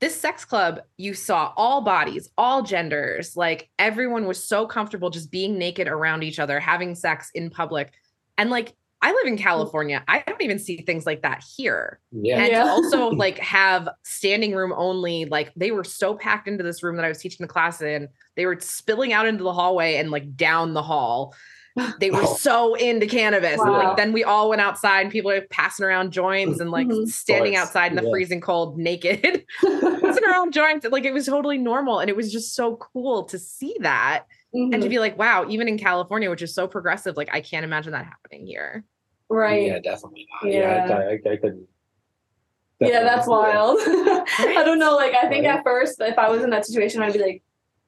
[0.01, 3.37] This sex club, you saw all bodies, all genders.
[3.37, 7.93] Like everyone was so comfortable just being naked around each other, having sex in public.
[8.39, 9.43] And like, I live in mm.
[9.43, 10.03] California.
[10.09, 12.01] I don't even see things like that here.
[12.11, 12.69] Yeah, And Yeah.
[12.69, 17.05] also like have standing room only, like they were so packed into this room that
[17.05, 20.37] I was teaching the class in, they were spilling out into the hallway and like
[20.37, 21.35] down the hall.
[22.01, 22.35] They were Oh.
[22.37, 23.59] so into cannabis.
[23.59, 23.73] Wow.
[23.73, 27.07] like then we all went outside and people were passing around joints and like Mhm.
[27.09, 28.11] standing Joints, outside in the yeah.
[28.11, 30.87] freezing cold naked, passing around joints.
[30.91, 31.99] Like it was totally normal.
[32.01, 34.88] And it was just so cool to see that and to Mhm.
[34.91, 38.05] be like, wow, even in California, which is so progressive, like I can't imagine that
[38.07, 38.85] happening here.
[39.31, 39.67] right.
[39.67, 40.51] yeah, definitely not.
[40.53, 40.95] Yeah, Yeah.
[40.97, 41.69] I, I, I couldn't.
[42.81, 43.79] Yeah, that's wild.
[43.87, 44.95] I don't know.
[44.97, 45.57] Like, I think Right.
[45.57, 47.43] at first, if I was in that situation, I'd be like,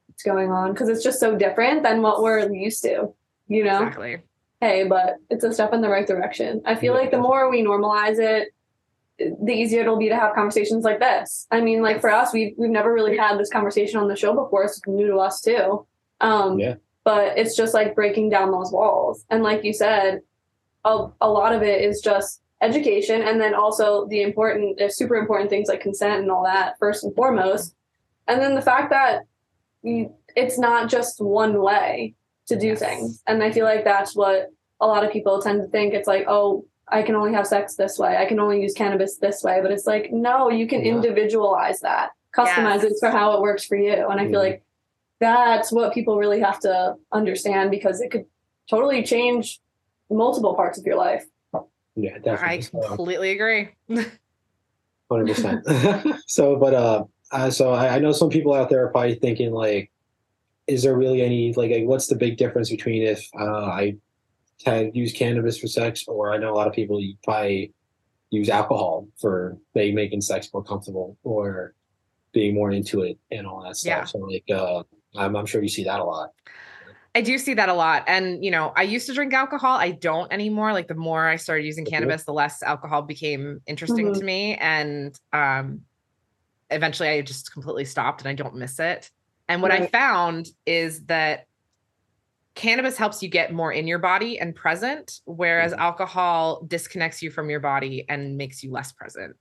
[0.08, 3.14] "What's going on?" Because it's just so different than what we're used to.
[3.50, 3.82] You know.
[3.82, 4.22] Exactly.
[4.60, 6.62] Hey, but it's a step in the right direction.
[6.64, 8.48] I feel Yeah, like the more we normalize it,
[9.18, 11.46] the easier it'll be to have conversations like this.
[11.50, 14.34] I mean, like for us, we've we've never really had this conversation on the show
[14.34, 14.66] before.
[14.68, 15.86] So it's new to us too.
[16.22, 16.76] Um, Yeah.
[17.04, 20.20] But it's just like breaking down those walls, and like you said,
[20.84, 25.16] a, a lot of it is just education and then also the important the super
[25.16, 27.74] important things like consent and all that first and foremost
[28.28, 29.22] and then the fact that
[29.82, 32.14] you, it's not just one way
[32.50, 32.78] to do Yes.
[32.80, 36.06] things and i feel like that's what a lot of people tend to think it's
[36.08, 39.42] like oh i can only have sex this way i can only use cannabis this
[39.42, 40.94] way but it's like no you can Yeah.
[40.96, 44.50] individualize that customize it for how it works for you and i feel Mhm.
[44.50, 44.62] like
[45.20, 48.26] that's what people really have to understand because it could
[48.68, 49.60] totally change
[50.10, 51.24] multiple parts of your life
[51.96, 52.62] Yeah, I definitely.
[52.62, 53.68] So- completely agree.
[55.10, 55.60] Hundred percent.
[56.26, 59.50] So, but uh, uh so I, I know some people out there are probably thinking
[59.52, 59.90] like,
[60.70, 63.96] is there really any like, like what's the big difference between if uh, I
[64.94, 67.72] use cannabis for sex, or I know a lot of people you probably
[68.30, 71.74] use alcohol for maybe making sex more comfortable or
[72.32, 73.92] being more into it and all that stuff.
[73.92, 74.04] Yeah.
[74.04, 74.82] So like, uh,
[75.16, 76.30] I'm, I'm sure you see that a lot.
[77.12, 78.04] I do see that a lot.
[78.06, 79.76] And, you know, I used to drink alcohol.
[79.76, 80.72] I don't anymore.
[80.72, 81.90] Like the more I started using Mhm.
[81.90, 84.18] cannabis, the less alcohol became interesting Mhm.
[84.18, 84.54] to me.
[84.54, 85.80] And um,
[86.70, 89.10] eventually I just completely stopped and I don't miss it.
[89.50, 91.46] And what I found is that
[92.54, 95.78] cannabis helps you get more in your body and present, whereas Mhm.
[95.78, 99.36] alcohol disconnects you from your body and makes you less present.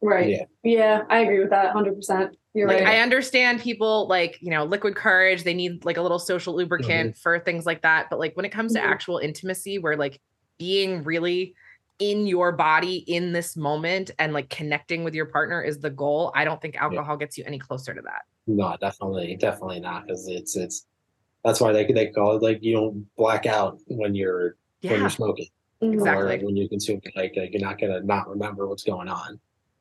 [0.00, 0.44] right Yeah.
[0.62, 4.62] yeah i agree with that 100% you're like right I understand people like you know
[4.64, 8.36] liquid courage they need like a little social lubricant for things like that but like
[8.36, 8.84] when it comes to Mhm.
[8.84, 10.20] actual intimacy where like
[10.56, 11.56] being really
[11.98, 16.30] in your body in this moment and like connecting with your partner is the goal
[16.36, 20.26] i don't think alcohol gets you any closer to that No, definitely, definitely not, because
[20.26, 20.86] it's it's
[21.44, 25.10] that's why they they call it like you don't black out when you're when you're
[25.10, 25.46] smoking.
[25.80, 26.40] Exactly.
[26.40, 29.38] Or when you consume like, like you're not gonna not remember what's going on.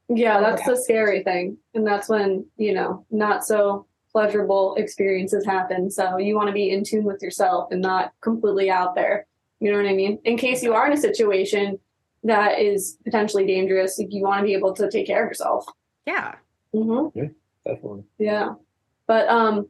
[0.09, 5.89] yeah that's the scary thing and that's when you know not so pleasurable experiences happen
[5.91, 9.25] so you want to be in tune with yourself and not completely out there
[9.59, 11.77] you know what i mean in case you are in a situation
[12.23, 15.65] that is potentially dangerous you want to be able to take care of yourself
[16.05, 16.35] yeah
[16.73, 17.07] hmm
[17.67, 18.03] Definitely.
[18.19, 18.53] Yeah.
[19.07, 19.67] But um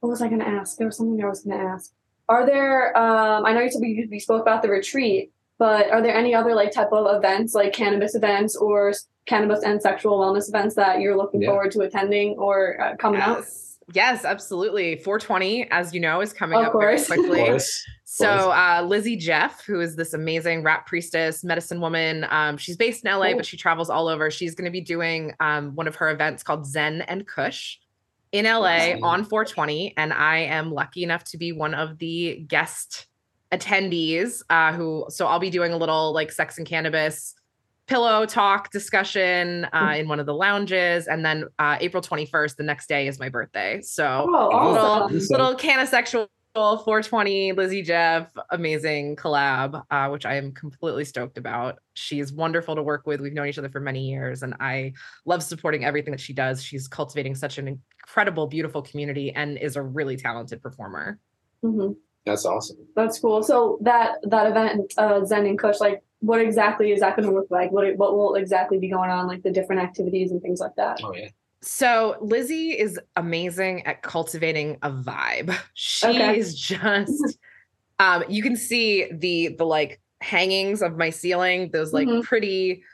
[0.00, 0.76] what was I going to ask?
[0.76, 1.90] There was something I was going to ask.
[2.28, 2.96] Are there?
[2.96, 6.34] Um, I know you said we, we spoke about the retreat, but are there any
[6.34, 8.92] other like type of events, like cannabis events or
[9.26, 11.48] cannabis and sexual wellness events that you're looking Yeah.
[11.48, 13.38] forward to attending or uh, coming up?
[13.38, 13.78] Yes.
[13.94, 14.96] Yes, absolutely.
[14.96, 17.10] 420, as you know, is coming Of up very course.
[17.10, 17.58] Of quickly.
[18.08, 23.04] So uh, Lizzie Jeff, who is this amazing rap priestess, medicine woman, um, she's based
[23.04, 23.36] in LA, Cool.
[23.38, 24.30] but she travels all over.
[24.30, 27.78] She's going to be doing um, one of her events called Zen and Kush
[28.30, 33.06] in LA on 420, and I am lucky enough to be one of the guest
[33.50, 34.40] attendees.
[34.50, 37.34] Uh, who so I'll be doing a little like sex and cannabis
[37.86, 42.62] pillow talk discussion uh, in one of the lounges, and then uh, April 21st, the
[42.64, 43.80] next day is my birthday.
[43.82, 45.16] So Oh, awesome.
[45.16, 45.26] Awesome.
[45.30, 51.78] little Cannasexual 420 Lizzie Jeff, amazing collab, uh, which I am completely stoked about.
[51.94, 53.20] She's wonderful to work with.
[53.20, 54.94] We've known each other for many years, and I
[55.26, 56.62] love supporting everything that she does.
[56.62, 61.18] She's cultivating such an incredible, beautiful community and is a really talented performer.
[61.62, 61.92] hmm
[62.24, 62.78] That's awesome.
[62.94, 63.42] That's cool.
[63.42, 67.34] So that that event, uh, Zen and Kush, like, what exactly is that going to
[67.34, 67.70] look like?
[67.70, 69.26] What what will exactly be going on?
[69.26, 71.00] Like the different activities and things like that.
[71.02, 71.28] Oh yeah.
[71.68, 75.52] So Lizzie is amazing at cultivating a vibe.
[75.74, 76.38] She Okay.
[76.38, 77.38] is just
[77.98, 82.22] um you can see the the like hangings of my ceiling, those like Mhm.
[82.22, 82.84] pretty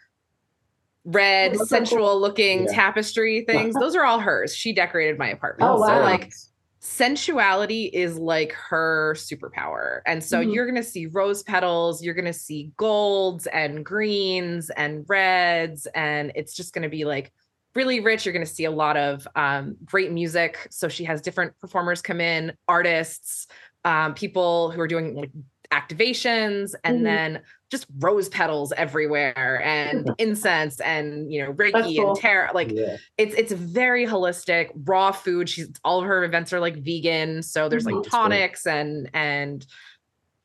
[1.04, 2.72] red, so sensual looking Yeah.
[2.72, 3.74] tapestry things.
[3.78, 4.54] Those are all hers.
[4.56, 5.68] She decorated my apartment.
[5.70, 6.00] Oh, So wow.
[6.00, 6.32] like
[6.80, 10.00] sensuality is like her superpower.
[10.06, 10.54] And so Mhm.
[10.54, 15.86] you're going to see rose petals, you're going to see golds and greens and reds
[15.94, 17.32] and it's just going to be like
[17.74, 18.24] really rich.
[18.26, 20.66] You're going to see a lot of um, great music.
[20.70, 23.46] So she has different performers come in, artists,
[23.84, 25.30] um, people who are doing like
[25.72, 27.04] activations, and Mhm.
[27.04, 32.10] then just rose petals everywhere and incense and you know Reiki cool.
[32.10, 32.52] and tarot.
[32.52, 32.98] Like yeah.
[33.16, 37.70] it's it's very holistic raw food she's all of her events are like vegan so
[37.70, 37.92] there's Mhm.
[37.92, 38.20] like That's great.
[38.20, 39.66] tonics and and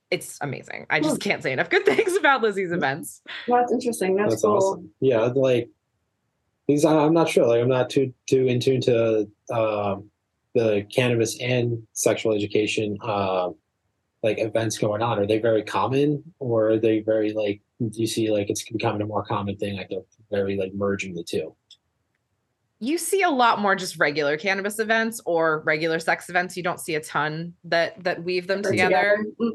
[0.10, 4.16] it's amazing i just can't say enough good things about lizzie's events That's interesting.
[4.16, 4.56] That's, That's cool.
[4.56, 4.90] awesome.
[5.02, 5.70] Yeah, like
[6.68, 7.46] because I- I'm not sure.
[7.48, 10.10] Like I'm not too too in tune to um,
[10.54, 13.50] the cannabis and sexual education uh,
[14.24, 15.20] like events going on.
[15.20, 17.62] Are they very common, or are they very like?
[17.80, 19.78] Do you see like it's becoming a more common thing?
[19.78, 20.02] Like they're
[20.32, 21.56] very like merging the two.
[22.80, 26.80] you see a lot more just regular cannabis events or regular sex events you don't
[26.80, 29.52] see a ton that that weave them Or together Mhm.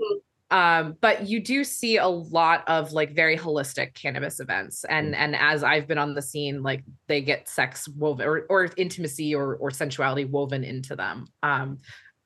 [0.52, 4.84] Um but you do see a lot of like very holistic cannabis events.
[4.84, 8.70] And and as i've been on the scene like they get sex woven or, or
[8.76, 11.26] intimacy or or sensuality woven into them.
[11.42, 11.78] Um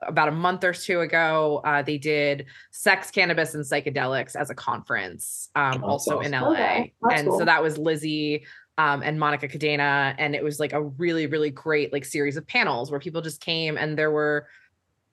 [0.03, 4.55] about a month or two ago uh they did sex cannabis and psychedelics as a
[4.55, 8.45] conference um Oh, also in la Okay, and so that was lizzie
[8.79, 12.47] um, and Monica Cadena, and it was like a really, really great like series of
[12.47, 14.49] panels where people just came and there were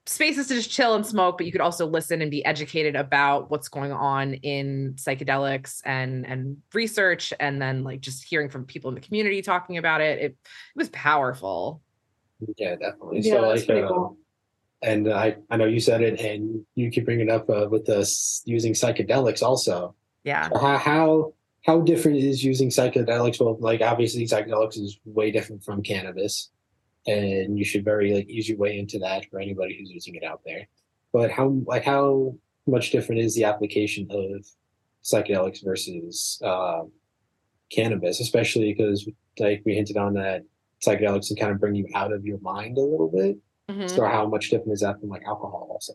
[0.06, 3.50] spaces to just chill and smoke, but you could also listen and be educated about
[3.50, 8.90] what's going on in psychedelics and and research, and then like just hearing from people
[8.90, 10.20] in the community talking about it.
[10.20, 10.38] It, it
[10.76, 11.82] was powerful.
[12.58, 13.22] Yeah, definitely.
[13.22, 14.18] Yeah, so that's like, pretty uh, cool.
[14.82, 17.88] and I I know you said it, and you keep bringing it up uh, with
[17.90, 19.96] us using psychedelics also.
[20.24, 20.48] Yeah.
[20.54, 21.34] how how
[21.66, 26.50] how different is using psychedelics well like obviously psychedelics is way different from cannabis
[27.08, 30.24] and you should very like ease your way into that for anybody who's using it
[30.24, 30.68] out there.
[31.12, 32.36] But how like how
[32.66, 34.46] much different is the application of
[35.04, 36.92] psychedelics versus um,
[37.70, 39.08] cannabis especially because
[39.40, 40.44] like we hinted on that
[40.86, 43.38] psychedelics can kind of bring you out of your mind a little bit.
[43.70, 43.90] Mhm.
[43.90, 45.94] so how much different is that from like alcohol also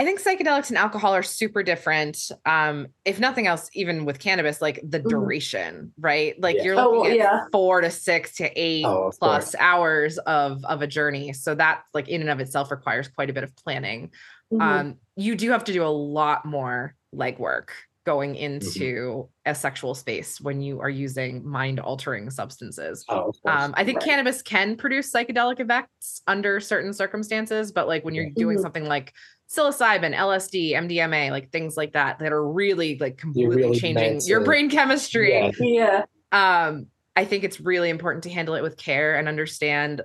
[0.00, 2.30] I think psychedelics and alcohol are super different.
[2.46, 5.10] Um, if nothing else, even with cannabis, like the Mhm.
[5.10, 6.40] duration, right?
[6.40, 6.62] Like Yeah.
[6.64, 7.40] you're Oh, looking at yeah.
[7.52, 9.54] four to six to eight Oh, plus course.
[9.60, 11.34] hours of of a journey.
[11.34, 14.10] So that like in and of itself requires quite a bit of planning.
[14.50, 14.62] Mhm.
[14.62, 17.68] Um, you do have to do a lot more legwork
[18.06, 23.04] going into a sexual space when you are using mind altering substances.
[23.10, 23.34] oh.
[23.46, 24.04] Um, I think Right.
[24.06, 28.62] cannabis can produce psychedelic effects under certain circumstances, but like when you're doing Mhm.
[28.62, 29.12] something like
[29.50, 34.40] psilocybin, LSD, MDMA, like things like that, that are really like completely really changing your
[34.40, 35.32] to- brain chemistry.
[35.32, 36.04] yeah yeah.
[36.32, 36.86] Um,
[37.16, 40.02] I think it's really important to handle it with care and understand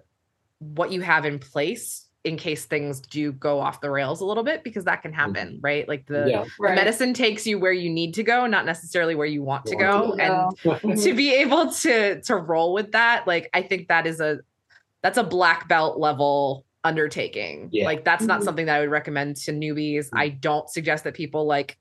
[0.59, 4.41] what you have in place in case things do go off the rails a little
[4.43, 5.87] bit, because that can happen, right?
[5.87, 6.73] Like the, yeah the Right.
[6.73, 9.85] medicine takes you where you need to go, not necessarily where you want to Want
[9.85, 10.15] go.
[10.15, 10.95] to And go.
[11.03, 14.39] To be able to to roll with that like i think that is a
[15.03, 17.85] that's a black belt level undertaking Yeah.
[17.85, 18.43] like that's not Mhm.
[18.43, 21.77] something that i would recommend to newbies i don't suggest that people like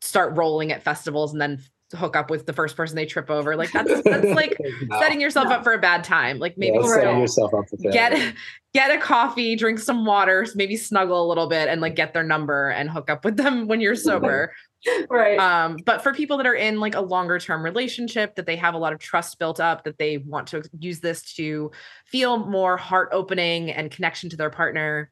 [0.00, 1.58] start rolling at festivals and then
[1.94, 3.54] hook up with the first person they trip over.
[3.54, 4.56] Like that's that's like
[4.88, 4.98] No.
[5.00, 5.56] setting yourself No.
[5.56, 6.38] up for a bad time.
[6.40, 8.34] Like maybe Yeah, setting yourself up for get
[8.74, 12.24] get a coffee, drink some water, maybe snuggle a little bit, and like get their
[12.24, 14.52] number and hook up with them when you're sober.
[15.10, 15.38] right.
[15.38, 18.74] um, but for people that are in like a longer term relationship, that they have
[18.74, 21.70] a lot of trust built up, that they want to use this to
[22.06, 25.10] feel more heart opening and connection to their partner.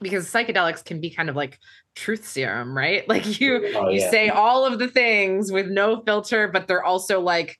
[0.00, 1.58] Because psychedelics can be kind of like
[1.94, 3.08] truth serum, right?
[3.08, 4.10] Like you Oh, you yeah.
[4.10, 7.58] say all of the things with no filter, but they're also like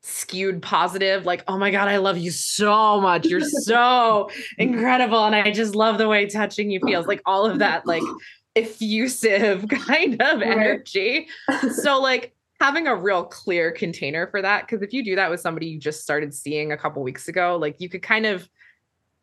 [0.00, 5.34] skewed positive like oh my god i love you so much you're so incredible and
[5.34, 8.02] i just love the way touching you feels like all of that like
[8.58, 10.48] effusive kind of Right.
[10.48, 11.28] energy
[11.72, 15.40] so like having a real clear container for that because if you do that with
[15.40, 18.48] somebody you just started seeing a couple weeks ago like you could kind of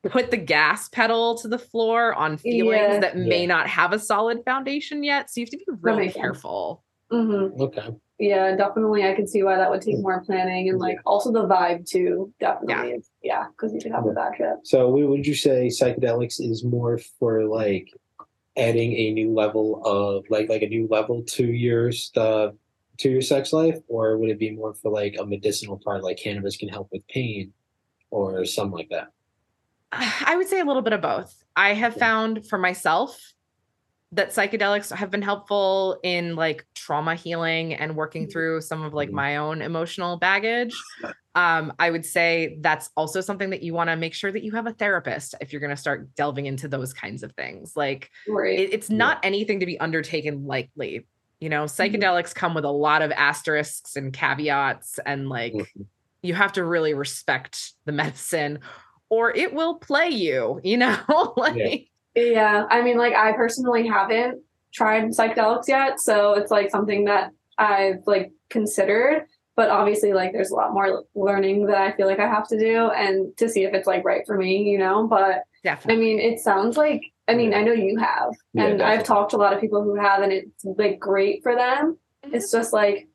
[0.08, 3.00] put the gas pedal to the floor on feelings Yeah.
[3.00, 3.48] that may Yeah.
[3.48, 6.22] not have a solid foundation yet so you have to be really makes sense.
[6.22, 7.90] careful hmm Okay.
[8.18, 9.04] Yeah, definitely.
[9.04, 12.34] I can see why that would take more planning and like also the vibe too.
[12.40, 13.04] Definitely.
[13.22, 14.60] Yeah, because you could have a bad trip.
[14.64, 17.90] So, what would you say psychedelics is more for like
[18.58, 22.50] adding a new level of like like a new level to your uh,
[22.98, 26.18] to your sex life, or would it be more for like a medicinal part, like
[26.18, 27.54] cannabis can help with pain,
[28.12, 29.12] or something like that?
[29.92, 31.44] I would say a little bit of both.
[31.56, 33.35] I have found for myself
[34.16, 39.10] that psychedelics have been helpful in like trauma healing and working through some of like
[39.10, 39.14] Mhm.
[39.14, 40.76] my own emotional baggage.
[41.36, 44.54] Um, I would say that's also something that you want to make sure that you
[44.54, 47.76] have a therapist if you're going to start delving into those kinds of things.
[47.76, 48.58] Like Right.
[48.58, 51.08] it, it's not anything to be undertaken lightly.
[51.42, 55.88] You know, psychedelics come with a lot of asterisks and caveats, and like Mhm.
[56.24, 58.60] you have to really respect the medicine
[59.10, 60.98] or it will play you, you know?
[61.38, 61.68] like Yeah,
[62.16, 64.42] I mean, like I personally haven't
[64.74, 69.26] tried psychedelics yet, so it's like something that I've like considered.
[69.56, 72.60] But obviously, like there's a lot more learning that I feel like I have to
[72.60, 75.08] do, and to see if it's like right for me, you know.
[75.08, 75.96] But Definitely.
[75.96, 79.32] I mean, it sounds like I mean I know you have, Yeah, and I've talked
[79.32, 81.98] to a lot of people who have, and it's like great for them.
[82.26, 82.36] Mm-hmm.
[82.36, 83.08] It's just like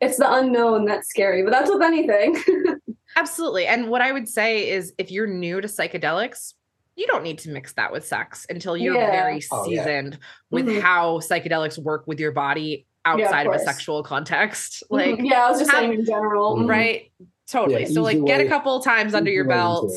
[0.00, 2.36] it's the unknown that's scary, but that's with anything.
[3.16, 3.66] Absolutely.
[3.66, 6.54] And what I would say is if you're new to psychedelics,
[6.96, 9.10] you don't need to mix that with sex until you're Yeah.
[9.10, 9.82] very Oh, yeah.
[9.84, 10.18] seasoned
[10.50, 10.80] with Mhm.
[10.80, 14.82] how psychedelics work with your body outside of, a sexual context.
[14.90, 16.56] Like, yeah, I was just have- saying in general.
[16.56, 16.68] Mhm.
[16.68, 17.10] right?
[17.48, 17.82] Totally.
[17.82, 19.90] Yeah, so, like, easy get a couple times under your belt.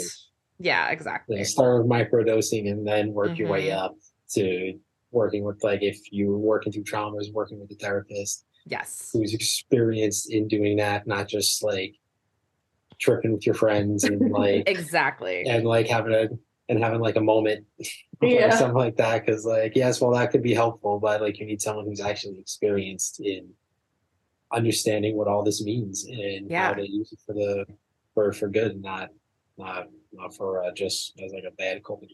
[0.58, 1.38] Yeah, exactly.
[1.38, 3.78] Yeah, start with microdosing and then work your way Mhm.
[3.78, 3.96] up
[4.34, 4.80] to
[5.12, 9.12] working with like if you're working through traumas, working with a therapist Yes.
[9.14, 11.96] who's experienced in doing that, not just like
[13.00, 15.46] tripping with your friends and like Exactly.
[15.46, 16.28] and like having a
[16.70, 17.66] and having like a moment
[18.22, 18.48] Yeah.
[18.48, 19.26] or something like that.
[19.26, 22.40] Because like yes, well that could be helpful, but like you need someone who's actually
[22.40, 23.50] experienced in
[24.52, 26.68] understanding what all this means and Yeah.
[26.68, 27.66] how to use it for the
[28.14, 29.10] for for good, not
[29.58, 32.10] not not for uh, just as like a bad coping.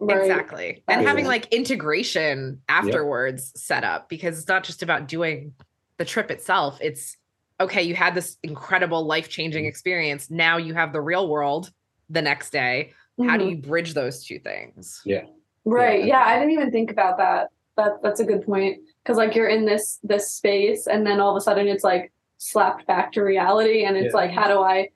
[0.00, 0.20] Right.
[0.22, 0.82] Exactly.
[0.88, 1.08] And Yeah.
[1.08, 5.54] having like integration afterwards set up because it's not just about doing
[5.98, 6.78] the trip itself.
[6.80, 7.16] It's
[7.60, 9.68] okay, you had this incredible life changing Mhm.
[9.68, 10.30] experience.
[10.30, 11.70] Now you have the real world
[12.08, 12.94] the next day.
[13.28, 13.50] How do Mhm.
[13.50, 15.00] you bridge those two things?
[15.04, 15.24] Yeah.
[15.64, 16.00] Right.
[16.00, 16.06] Yeah.
[16.06, 17.50] Yeah, I didn't even think about that.
[17.76, 21.30] That that's a good point because like you're in this this space and then all
[21.30, 24.20] of a sudden it's like slapped back to reality and it's Yeah.
[24.20, 24.88] like how do I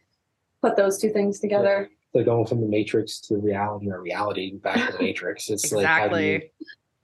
[0.63, 1.91] put those two things together?
[2.13, 5.51] Like going from the matrix to reality or reality back to the matrix.
[5.51, 6.41] It's like how do you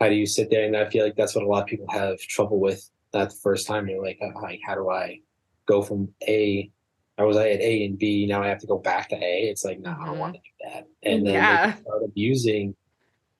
[0.01, 1.87] how do you sit there and I feel like that's what a lot of people
[1.91, 5.21] have trouble with that the first time they're like, uh, like how do I
[5.67, 6.71] go from A
[7.19, 9.49] I was at A and B, now I have to go back to A.
[9.51, 10.19] It's like, no, I don't Mhm.
[10.19, 10.87] want to do that.
[11.03, 11.73] And then Yeah.
[11.77, 12.75] they start abusing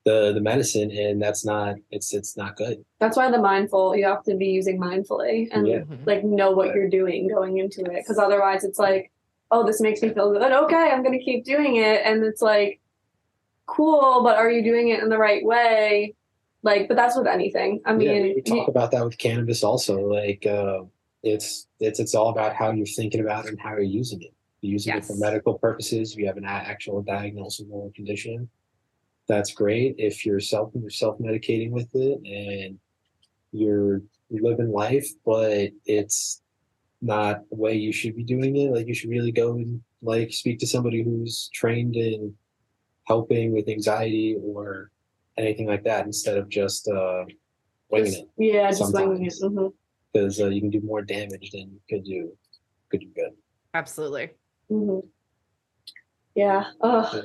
[0.05, 2.83] the the medicine and that's not it's it's not good.
[3.01, 5.79] That's why the mindful you have to be using mindfully and Yeah.
[5.81, 5.99] Mhm.
[6.07, 9.11] like know what you're doing going into it because otherwise it's like
[9.51, 12.81] oh this makes me feel good okay I'm gonna keep doing it and it's like
[13.67, 16.15] cool but are you doing it in the right way
[16.63, 20.01] like but that's with anything I yeah, mean we talk about that with cannabis also.
[20.01, 20.81] Like uh
[21.23, 24.33] it's it's it's all about how you're thinking about it and how you're using it.
[24.61, 26.13] You're using it for medical purposes.
[26.13, 28.49] If you have an actual diagnosable condition,
[29.29, 29.97] that's great.
[29.99, 32.79] If you're self you're self medicating with it and
[33.53, 36.43] you're living life, but it's
[37.03, 38.73] not the way you should be doing it.
[38.73, 42.35] Like you should really go and like speak to somebody who's trained in
[43.07, 44.91] helping with anxiety or
[45.37, 47.25] anything like that instead of just uh,
[47.91, 49.73] winging it yeah just winging it sometimes.
[50.13, 52.37] Because uh, you can do more damage than you could do
[52.91, 53.31] could do good.
[53.75, 54.31] Absolutely.
[54.69, 54.99] hmm
[56.35, 56.65] Yeah.
[56.81, 57.09] Oh,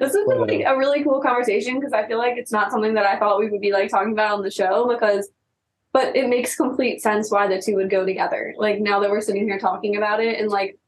[0.00, 2.70] this has been like uh, a really cool conversation because I feel like it's not
[2.70, 5.30] something that I thought we would be like talking about on the show because,
[5.92, 8.54] but it makes complete sense why the two would go together.
[8.58, 10.78] Like now that we're sitting here talking about it, and like,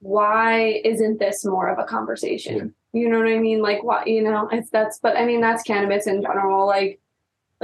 [0.00, 2.74] why isn't this more of a conversation?
[2.92, 3.60] You know what I mean?
[3.60, 4.04] Like, why?
[4.06, 4.98] You know, it's that's.
[5.00, 6.66] But I mean, that's cannabis in general.
[6.66, 7.00] Like,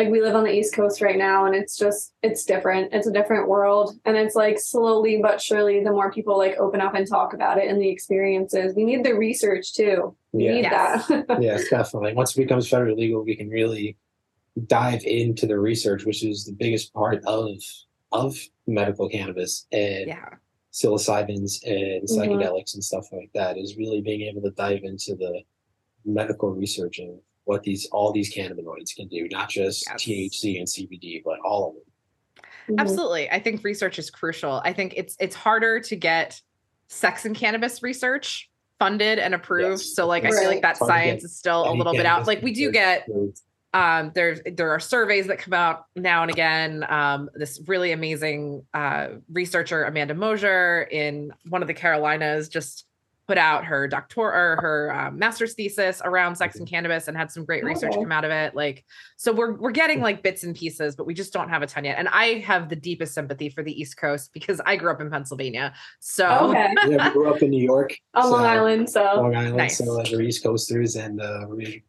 [0.00, 2.92] like we live on the East Coast right now, and it's just it's different.
[2.92, 6.80] It's a different world, and it's like slowly but surely, the more people like open
[6.80, 10.16] up and talk about it and the experiences, we need the research too.
[10.32, 10.52] We Yeah.
[10.52, 11.06] need Yes.
[11.08, 11.26] that.
[11.42, 12.14] yes, definitely.
[12.14, 13.96] Once it becomes federally legal, we can really
[14.66, 17.56] dive into the research, which is the biggest part of
[18.12, 18.36] of
[18.66, 20.30] medical cannabis and Yeah.
[20.72, 22.16] psilocybins and Mhm.
[22.16, 23.58] psychedelics and stuff like that.
[23.58, 25.42] Is really being able to dive into the
[26.06, 27.10] medical research of
[27.44, 30.02] what these all these cannabinoids can do, not just Yes.
[30.04, 32.76] THC and CBD, but all of them.
[32.76, 32.80] Mhm.
[32.80, 33.30] Absolutely.
[33.30, 34.60] I think research is crucial.
[34.64, 36.40] I think it's it's harder to get
[36.88, 39.80] sex and cannabis research funded and approved.
[39.82, 39.94] Yes.
[39.94, 42.06] So like I feel like that It's hard to science is still a little bit
[42.06, 42.26] out.
[42.26, 43.40] Like we do get approved.
[43.74, 48.64] um there's there are surveys that come out now and again um this really amazing
[48.74, 52.84] uh researcher amanda mosier in one of the carolinas just
[53.30, 57.30] put out her doctor or her um, master's thesis around sex and cannabis and had
[57.30, 58.02] some great research Okay.
[58.02, 58.84] come out of it like
[59.16, 61.84] so we're we're getting like bits and pieces but we just don't have a ton
[61.84, 65.00] yet and i have the deepest sympathy for the east coast because i grew up
[65.00, 66.74] in pennsylvania so Okay.
[66.88, 69.78] yeah, we grew up in New York, On Long Island, so Long Island, Nice.
[69.78, 71.82] so uh, we're East Coasters, and uh, we're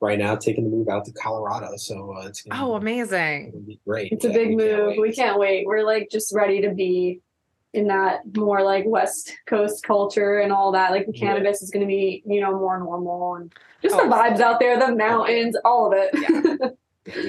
[0.00, 1.76] right now taking the move out to Colorado.
[1.76, 4.12] So uh, it's gonna, oh be, amazing it'll be great.
[4.12, 4.94] it's a big we can't move.
[5.00, 5.64] We can't wait.
[5.66, 7.20] We're like just ready to be
[7.72, 10.90] in that more like West Coast culture and all that.
[10.90, 11.32] Like the Yeah.
[11.32, 13.52] cannabis is going to be, you know, more normal and
[13.82, 16.10] just Oh, the vibes out there, the mountains, all of it.
[16.14, 16.68] Yeah,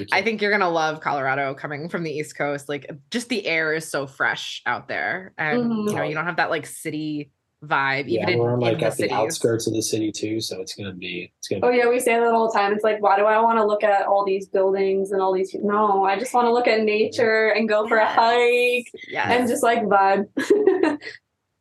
[0.12, 2.68] I think you're gonna love Colorado coming from the East Coast.
[2.68, 5.32] Like just the air is so fresh out there.
[5.36, 5.90] And Mhm.
[5.90, 7.32] you know, you don't have that like city
[7.66, 9.12] vibe, yeah, even we're in like the at the cities.
[9.12, 11.64] outskirts of the city too, so it's gonna be it's gonna.
[11.66, 12.72] Oh be yeah, we say that all the time.
[12.72, 15.54] It's like, why do I want to look at all these buildings and all these?
[15.62, 19.26] No, I just want to look at nature and go for a hike Yes.
[19.30, 20.26] and just like vibe.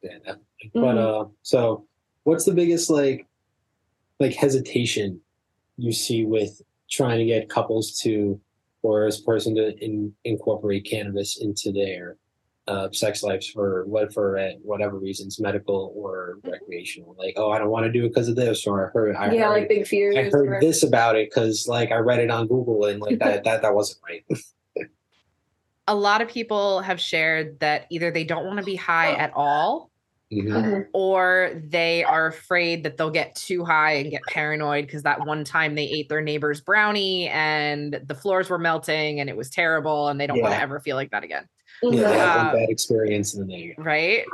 [0.03, 0.43] Yeah, definitely.
[0.73, 1.21] But Mhm.
[1.25, 1.85] uh, so
[2.23, 3.25] what's the biggest like
[4.19, 5.21] like hesitation
[5.77, 8.39] you see with trying to get couples to
[8.81, 12.17] or as a person to in, incorporate cannabis into their
[12.67, 17.15] uh, sex lives for what for uh, whatever reasons, medical or recreational?
[17.17, 19.31] Like, oh, I don't want to do it because of this, or I heard, I
[19.33, 20.15] yeah, heard, like big fears.
[20.15, 23.19] I heard or- this about it because like I read it on Google and like
[23.19, 24.25] that that that wasn't right.
[25.87, 29.33] a lot of people have shared that either they don't want to be high at
[29.35, 29.91] all
[30.31, 30.47] Mhm.
[30.47, 30.85] Mhm.
[30.93, 35.43] or they are afraid that they'll get too high and get paranoid because that one
[35.43, 40.07] time they ate their neighbor's brownie and the floors were melting and it was terrible
[40.07, 41.47] and they don't want to ever feel like that again.
[41.91, 44.25] Yeah, they one bad experience and then they right?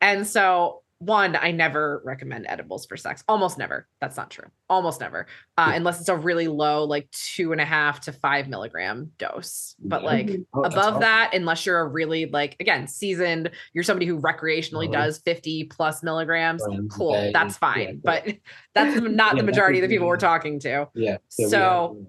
[0.00, 3.22] And so, one, I never recommend edibles for sex.
[3.28, 3.86] Almost never.
[4.00, 4.46] That's not true.
[4.70, 5.26] Almost never,
[5.58, 9.74] uh, unless it's a really low, like two and a half to five milligram dose.
[9.78, 10.06] But Yeah.
[10.08, 10.30] like.
[10.54, 11.00] Oh, that's above awesome.
[11.00, 16.02] that, unless you're a really like again seasoned, you're somebody who recreationally does 50 plus
[16.02, 16.62] milligrams.
[16.62, 17.30] Grams Cool, day.
[17.32, 17.86] that's fine.
[17.86, 18.00] cool.
[18.04, 18.34] But
[18.74, 20.88] that's not Yeah, the majority of the people we're talking to.
[20.94, 21.18] Yeah.
[21.38, 22.06] yeah So,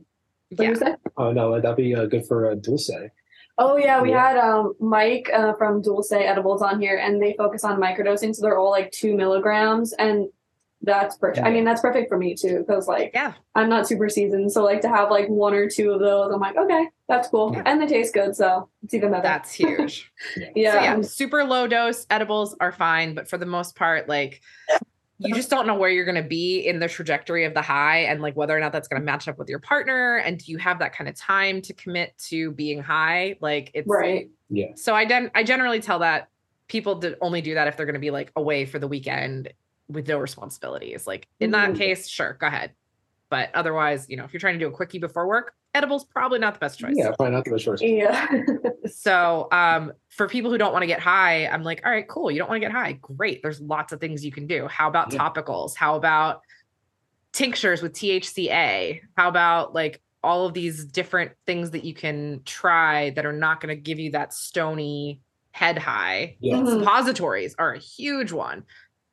[0.50, 0.74] Yeah.
[1.18, 2.90] Oh no, that'd be uh, good for uh, Dulce.
[3.60, 4.28] Oh yeah, we Yeah.
[4.28, 8.42] had um Mike uh, from Dulce Edibles on here, and they focus on microdosing, so
[8.42, 10.30] they're all like two milligrams, and
[10.84, 11.46] that's perfect.
[11.46, 13.34] I mean, that's perfect for me too, because like Yeah.
[13.56, 16.40] I'm not super seasoned, so like to have like one or two of those, I'm
[16.40, 17.64] like, okay, that's cool, Yeah.
[17.66, 19.24] and they taste good, so it's even better.
[19.24, 20.12] That's huge.
[20.56, 24.42] yeah, So yeah, super low dose edibles are fine, but for the most part, like
[25.20, 28.00] you just don't know where you're going to be in the trajectory of the high
[28.00, 30.52] and like whether or not that's going to match up with your partner and do
[30.52, 34.30] you have that kind of time to commit to being high like it's right.
[34.50, 34.68] Yeah.
[34.76, 36.28] so i den- i generally tell that
[36.68, 39.52] people to only do that if they're going to be like away for the weekend
[39.90, 41.78] with no responsibilities like in that Mhm.
[41.78, 42.74] case sure go ahead
[43.30, 46.40] but otherwise you know if you're trying to do a quickie before work edibles probably
[46.40, 47.82] not the best choice Yeah, probably not the best choice.
[47.82, 48.28] Yeah.
[48.88, 52.32] so um for people who don't want to get high, I'm like, all right, cool.
[52.32, 52.94] You don't want to get high.
[52.94, 53.42] Great.
[53.44, 54.68] There's lots of things you can do.
[54.68, 55.20] How about Yeah.
[55.20, 55.76] topicals?
[55.76, 56.42] How about
[57.34, 59.02] tinctures with THCA?
[59.16, 63.62] How about like all of these different things that you can try that are not
[63.62, 66.38] going to give you that stony head high?
[66.40, 66.56] Yeah.
[66.56, 66.80] Mhm.
[66.80, 68.64] Suppositories are a huge one.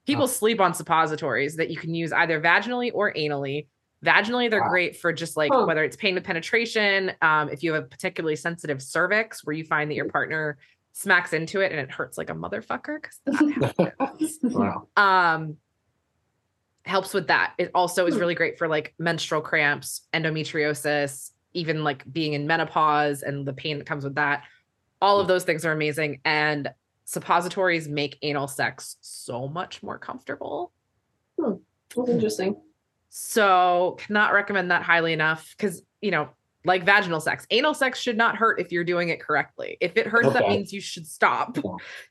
[0.06, 0.28] People Oh.
[0.28, 3.66] sleep on suppositories that you can use either vaginally or anally.
[4.04, 4.68] Vaginally, they're Wow.
[4.68, 5.64] great for just like Huh.
[5.64, 9.64] whether it's pain with penetration, um, if you have a particularly sensitive cervix where you
[9.64, 10.58] find that your partner
[10.92, 13.02] smacks into it and it hurts like a motherfucker.
[13.02, 14.38] 'cause that happens.
[14.42, 14.88] Wow.
[14.96, 15.56] um,
[16.84, 17.54] helps with that.
[17.56, 18.20] It also is Hmm.
[18.20, 23.78] really great for like menstrual cramps, endometriosis, even like being in menopause and the pain
[23.78, 24.44] that comes with that.
[25.00, 26.20] All of those things are amazing.
[26.26, 26.70] And
[27.06, 30.72] suppositories make anal sex so much more comfortable.
[31.38, 32.60] That's interesting.
[33.16, 36.30] So cannot recommend that highly enough because you know
[36.64, 37.46] like vaginal sex.
[37.50, 39.76] Anal sex should not hurt if you're doing it correctly.
[39.80, 41.56] If it hurts, that means you should stop.
[41.56, 41.62] Yeah.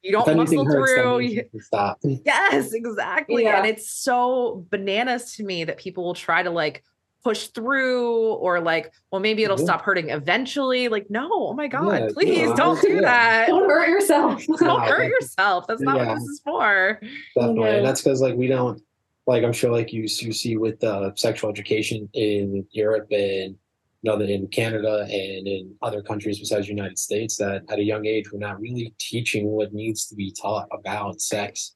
[0.01, 1.19] You don't If muscle hurts, through.
[1.19, 1.99] you- you stop.
[2.25, 3.43] Yes, exactly.
[3.43, 3.57] Yeah.
[3.57, 6.85] And it's so bananas to me that people will try to like
[7.21, 9.65] push through or like, well, maybe it'll Yeah.
[9.65, 10.87] stop hurting eventually.
[10.87, 13.01] Like, no, oh my God, Yeah, please yeah, don't do yeah.
[13.01, 13.47] that.
[13.49, 14.45] Don't hurt yourself.
[14.45, 15.65] Don't hurt yourself.
[15.67, 16.07] That's not Yeah.
[16.09, 16.99] what this is for.
[17.35, 17.75] Definitely, Yeah.
[17.77, 18.81] and that's because like we don't
[19.25, 23.55] like I'm sure like you you see with uh, sexual education in Europe and
[24.03, 28.05] another in Canada and in other countries besides the United States that at a young
[28.05, 31.75] age we're not really teaching what needs to be taught about sex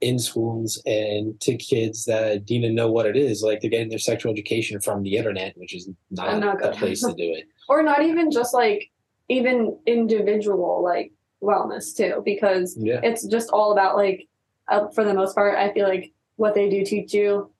[0.00, 3.40] in schools and to kids that need to know what it is.
[3.42, 7.02] Like they're getting their sexual education from the internet, which is not, Not the place
[7.02, 7.44] to do it.
[7.68, 8.90] or not even just like
[9.28, 11.12] even individual like
[11.42, 13.00] wellness too because Yeah.
[13.02, 14.28] it's just all about like
[14.68, 17.50] uh, for the most part i feel like what they do teach you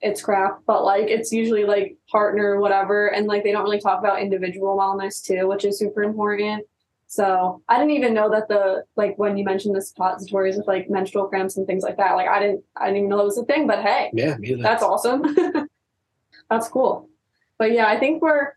[0.00, 3.98] it's crap but like it's usually like partner whatever and like they don't really talk
[3.98, 6.64] about individual wellness too which is super important
[7.06, 10.88] so i didn't even know that the like when you mentioned the suppositories with like
[10.88, 13.38] menstrual cramps and things like that like i didn't i didn't even know it was
[13.38, 15.36] a thing but hey Yeah, that's awesome.
[16.50, 17.08] That's cool.
[17.58, 18.52] But yeah, I think we're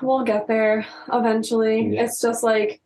[0.00, 1.88] we'll get there eventually.
[1.88, 2.04] Yeah.
[2.04, 2.80] It's just like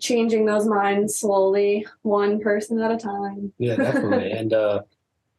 [0.00, 3.52] changing those minds slowly, one person at a time.
[3.58, 4.32] Yeah, definitely.
[4.38, 4.82] and uh,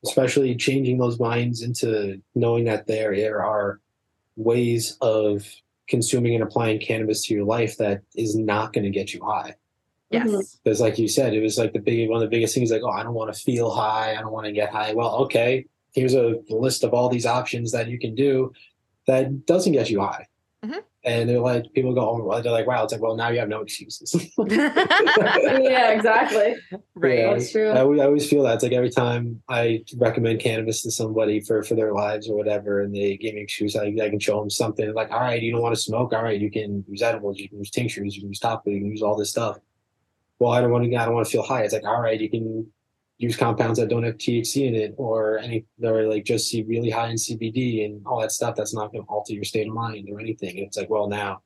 [0.06, 3.80] especially changing those minds into knowing that there, there are
[4.36, 5.46] ways of
[5.88, 9.56] consuming and applying cannabis to your life that is not going to get you high.
[10.10, 10.60] Yes.
[10.64, 12.72] Because, like you said, it was like the big one of the biggest things.
[12.72, 14.16] Like, oh, I don't want to feel high.
[14.16, 14.94] I don't want to get high.
[14.94, 18.54] Well, okay, here's a list of all these options that you can do
[19.08, 20.28] that doesn't get you high.
[20.64, 20.82] Mhm.
[21.08, 22.84] And they're like, people go, oh, well, they're like, wow.
[22.84, 24.14] It's like, well, now you have no excuses.
[24.38, 26.56] yeah, exactly.
[26.96, 27.20] right.
[27.20, 27.34] Yeah.
[27.34, 27.70] That's true.
[27.70, 31.40] I, always- I always feel that it's like every time I recommend cannabis to somebody
[31.40, 34.20] for for their lives or whatever, and they give me an excuse, I, I can
[34.20, 36.84] show them something like, all right, you don't want to smoke, all right, you can
[36.90, 39.30] use edibles, you can use tinctures, you can use topical, you can use all this
[39.30, 39.58] stuff.
[40.40, 41.64] Well, I don't want to, I don't want to feel high.
[41.64, 42.68] It's like, all right, you can
[43.18, 46.90] use compounds that don't have THC in it, or any, or like just see really
[46.90, 48.56] high in CBD and all that stuff.
[48.56, 50.58] That's not going to alter your state of mind or anything.
[50.58, 51.42] And it's like, well, now.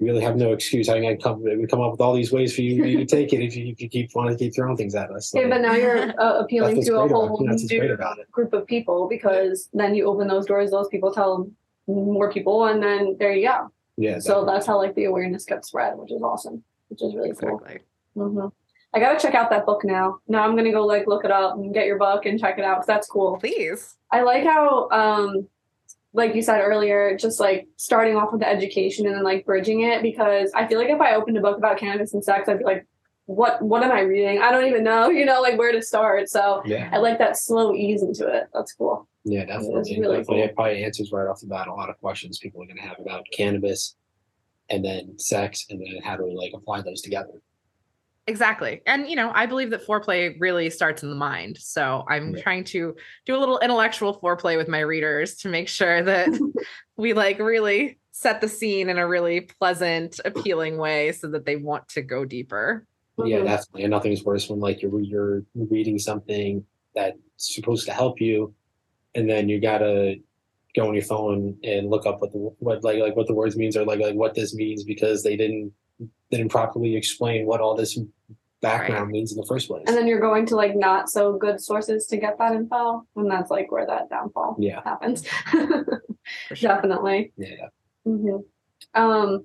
[0.00, 0.88] You really have no excuse.
[0.88, 3.32] I can come, we come up with all these ways for you, you to take
[3.32, 5.34] it if you, if you keep wanting to keep throwing things at us.
[5.34, 7.72] Okay, Like- but now you're uh, appealing to a great about whole Yeah, that's what's
[7.72, 11.50] great new group of people because then you open those doors, those people tell
[11.88, 13.72] more people, and then there you go.
[13.96, 14.20] Yeah.
[14.20, 17.58] So that's how like the awareness gets spread, which is awesome, which is really cool.
[17.58, 17.80] Exactly.
[18.94, 20.18] I gotta check out that book now.
[20.28, 22.64] Now I'm gonna go like look it up and get your book and check it
[22.64, 23.36] out 'cause that's cool.
[23.38, 23.96] Please.
[24.10, 25.48] I like how, um,
[26.14, 29.82] like you said earlier, just like starting off with the education and then like bridging
[29.82, 32.58] it because I feel like if I opened a book about cannabis and sex, I'd
[32.58, 32.86] be like,
[33.26, 34.40] what what am I reading?
[34.40, 36.30] I don't even know, you know, like where to start.
[36.30, 36.88] So yeah.
[36.92, 38.44] I like that slow ease into it.
[38.54, 39.06] That's cool.
[39.24, 39.80] Yeah, definitely.
[39.80, 40.24] It's really definitely.
[40.24, 40.44] cool.
[40.44, 42.82] It probably answers right off the bat a lot of questions people are going to
[42.82, 43.94] have about cannabis
[44.70, 47.42] and then sex and then how to like apply those together.
[48.28, 48.82] Exactly.
[48.86, 51.56] And, you know, I believe that foreplay really starts in the mind.
[51.56, 52.42] So I'm Yeah.
[52.42, 56.28] trying to do a little intellectual foreplay with my readers to make sure that
[56.98, 61.56] we like really set the scene in a really pleasant, appealing way so that they
[61.56, 62.84] want to go deeper.
[63.24, 63.44] Yeah, Mhm.
[63.46, 63.82] definitely.
[63.84, 66.64] And nothing's worse when like you're you're reading something
[66.94, 68.54] that's supposed to help you,
[69.14, 70.16] and then you gotta
[70.76, 73.56] go on your phone and look up what the what like like what the words
[73.56, 75.72] means or like like what this means because they didn't
[76.30, 77.98] didn't properly explain what all this
[78.60, 79.84] background means in the first place.
[79.86, 83.30] And then you're going to like not so good sources to get that info, and
[83.30, 85.24] that's like where that downfall yeah, happens.
[86.52, 86.56] Sure.
[86.68, 87.32] Definitely.
[87.38, 87.68] yeah,
[88.04, 88.36] hmm
[88.94, 89.44] Um,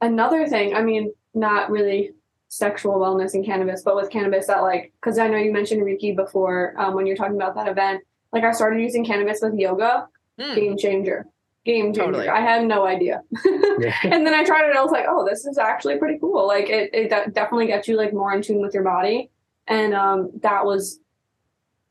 [0.00, 2.12] another thing, I mean, not really
[2.48, 6.16] sexual wellness and cannabis, but with cannabis that like, because I know you mentioned Reiki
[6.16, 8.02] before um, when you're talking about that event.
[8.32, 10.08] Like, I started using cannabis with yoga,
[10.38, 11.26] Mm, game changer,
[11.66, 12.04] game changer.
[12.04, 12.28] Totally.
[12.28, 14.70] I had no idea, and then I tried it.
[14.70, 16.46] and I was like, oh, this is actually pretty cool.
[16.46, 19.30] Like, it it de- definitely gets you like more in tune with your body,
[19.66, 21.00] and um, that was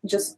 [0.05, 0.37] just.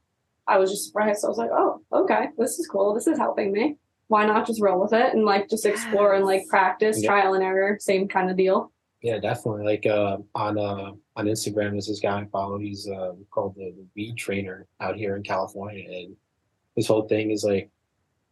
[0.50, 1.20] I was just surprised.
[1.22, 2.94] So I was like, "Oh, okay, this is cool.
[2.94, 3.78] This is helping me.
[4.08, 7.10] Why not just roll with it and like just explore and like practice, Yeah.
[7.10, 8.72] trial and error, same kind of deal."
[9.02, 9.66] Yeah, definitely.
[9.66, 12.58] Like uh, on uh, on Instagram, there's this guy I follow.
[12.58, 16.16] He's uh, called the Weed Trainer out here in California, and
[16.78, 17.70] his whole thing is like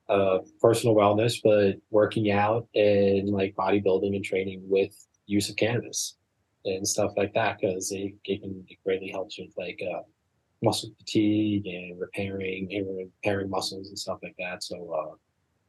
[0.09, 4.93] uh, personal wellness, but working out and like bodybuilding and training with
[5.25, 6.17] use of cannabis
[6.65, 10.01] and stuff like that because it, it can it greatly helps with like uh,
[10.63, 14.63] muscle fatigue and repairing and repairing muscles and stuff like that.
[14.63, 15.15] So uh,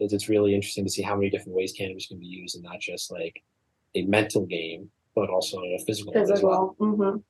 [0.01, 2.65] it's, it's really interesting to see how many different ways cannabis can be used, and
[2.65, 3.43] not just like
[3.95, 6.77] a mental game, but also a physical one as well.
[6.79, 7.25] Physical.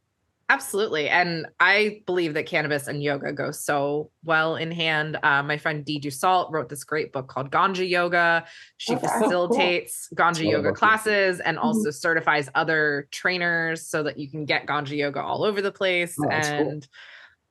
[0.48, 1.08] Absolutely.
[1.08, 5.18] And I believe that cannabis and yoga go so well in hand.
[5.20, 8.46] Uh, my friend Dee Dussault wrote this great book called Ganja Yoga.
[8.76, 9.06] She Okay.
[9.06, 9.20] Oh, cool.
[9.20, 10.78] facilitates Ganja Oh, Yoga okay.
[10.78, 11.62] classes and Mhm.
[11.64, 16.16] also certifies other trainers so that you can get Ganja Yoga all over the place.
[16.20, 16.70] Oh, that's cool.
[16.70, 16.88] and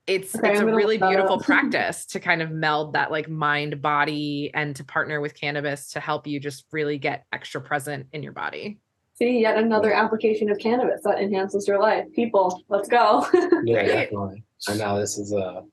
[0.07, 3.81] it's Okay, it's I'm a really beautiful practice to kind of meld that like mind
[3.81, 8.23] body and to partner with cannabis to help you just really get extra present in
[8.23, 8.79] your body.
[9.15, 12.05] See, yet another application of cannabis that enhances your life.
[12.13, 13.25] People, let's go.
[13.63, 13.87] Yeah, Right.
[13.87, 14.43] definitely.
[14.67, 15.63] I know this is a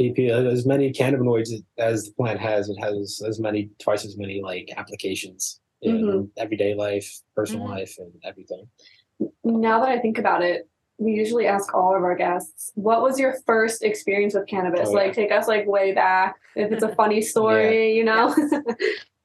[0.00, 2.68] PP as many cannabinoids as the plant has.
[2.70, 6.30] It has as many twice as many like applications in Mhm.
[6.38, 7.70] everyday life, personal Mhm.
[7.70, 8.68] life, and everything.
[9.44, 13.18] now that I think about it, we usually ask all of our guests, what was
[13.18, 14.88] your first experience with cannabis?
[14.88, 16.36] Oh, like take us like way back.
[16.54, 18.34] If it's a funny story, you know?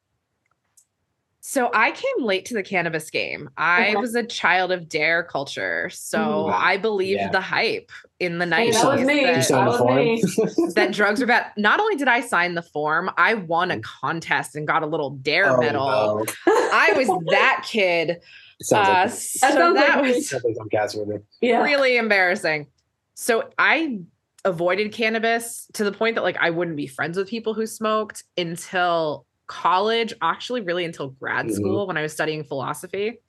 [1.51, 3.49] So I came late to the cannabis game.
[3.57, 3.95] I Okay.
[3.97, 5.25] was a child of D.A.R.E.
[5.29, 5.89] culture.
[5.91, 6.53] So Mhm.
[6.53, 7.29] I believed Yeah.
[7.29, 7.91] the hype
[8.21, 9.19] in the Hey, 90s that was You me.
[9.19, 10.73] You that, That signed was me.
[10.75, 11.47] that drugs are bad.
[11.57, 15.09] Not only did I sign the form, I won a contest and got a little
[15.09, 15.53] D.A.R.E.
[15.53, 16.25] Oh, medal.
[16.47, 16.53] no.
[16.71, 18.21] I was that kid.
[18.61, 21.21] Sounds Uh, like, so sounds that like was like some cats with it.
[21.41, 21.63] yeah.
[21.63, 22.67] really embarrassing.
[23.15, 23.99] So I
[24.45, 28.23] avoided cannabis to the point that like I wouldn't be friends with people who smoked
[28.37, 31.51] until college, actually really until grad Mhm.
[31.55, 33.19] school when I was studying philosophy.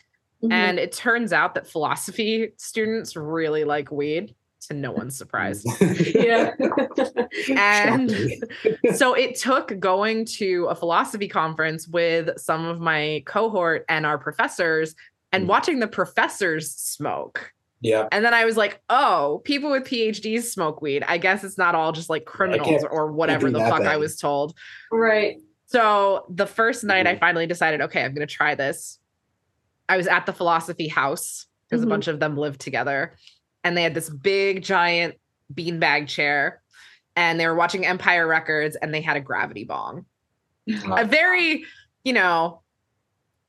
[0.42, 0.52] Mhm.
[0.52, 4.34] And it turns out that philosophy students really like weed,
[4.68, 5.64] to no one's surprise.
[6.14, 6.52] yeah.
[7.56, 8.10] and
[8.94, 14.18] so it took going to a philosophy conference with some of my cohort and our
[14.18, 14.94] professors
[15.32, 15.48] and Mm.
[15.48, 17.52] watching the professors smoke.
[17.80, 21.02] yeah, And then I was like, oh, people with PhDs smoke weed.
[21.08, 24.16] I guess it's not all just like criminals or whatever the that fuck I was
[24.16, 24.54] told.
[24.92, 25.36] right.
[25.72, 27.20] So the first night I Mhm.
[27.20, 28.98] finally decided, okay, I'm going to try this.
[29.88, 31.86] I was at the philosophy house because Mhm.
[31.86, 33.16] a bunch of them lived together.
[33.64, 35.14] And they had this big, giant
[35.52, 36.60] beanbag chair.
[37.16, 40.04] And they were watching Empire Records and they had a gravity bong.
[40.90, 41.64] A very,
[42.04, 42.60] you know,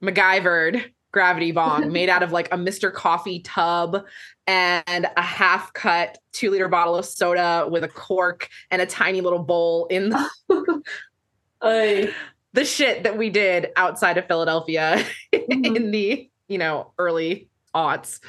[0.01, 2.91] MacGyvered gravity bong made out of like a Mr.
[2.91, 4.05] Coffee tub
[4.47, 9.21] and a half cut two liter bottle of soda with a cork and a tiny
[9.21, 10.30] little bowl in the
[11.64, 12.09] Ay.
[12.53, 15.03] the shit that we did outside of Philadelphia
[15.34, 15.76] Mhm.
[15.78, 18.20] in the you know early aughts.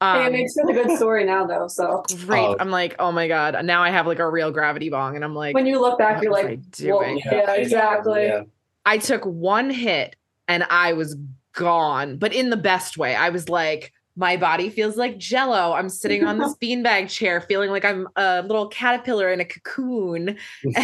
[0.00, 1.66] Hey, Um, it makes for a good story now, though.
[1.68, 2.40] So great.
[2.40, 2.56] Oh.
[2.58, 5.34] I'm like, oh my god, now I have like a real gravity bong, and I'm
[5.34, 7.20] like, when you look back, you're like, doing?
[7.24, 7.30] Whoa.
[7.32, 8.24] Yeah, exactly.
[8.26, 8.42] yeah.
[8.86, 10.16] I took one hit
[10.46, 11.16] and I was
[11.54, 13.14] gone, but in the best way.
[13.14, 15.72] I was like, my body feels like jello.
[15.72, 20.36] I'm sitting on this beanbag chair feeling like I'm a little caterpillar in a cocoon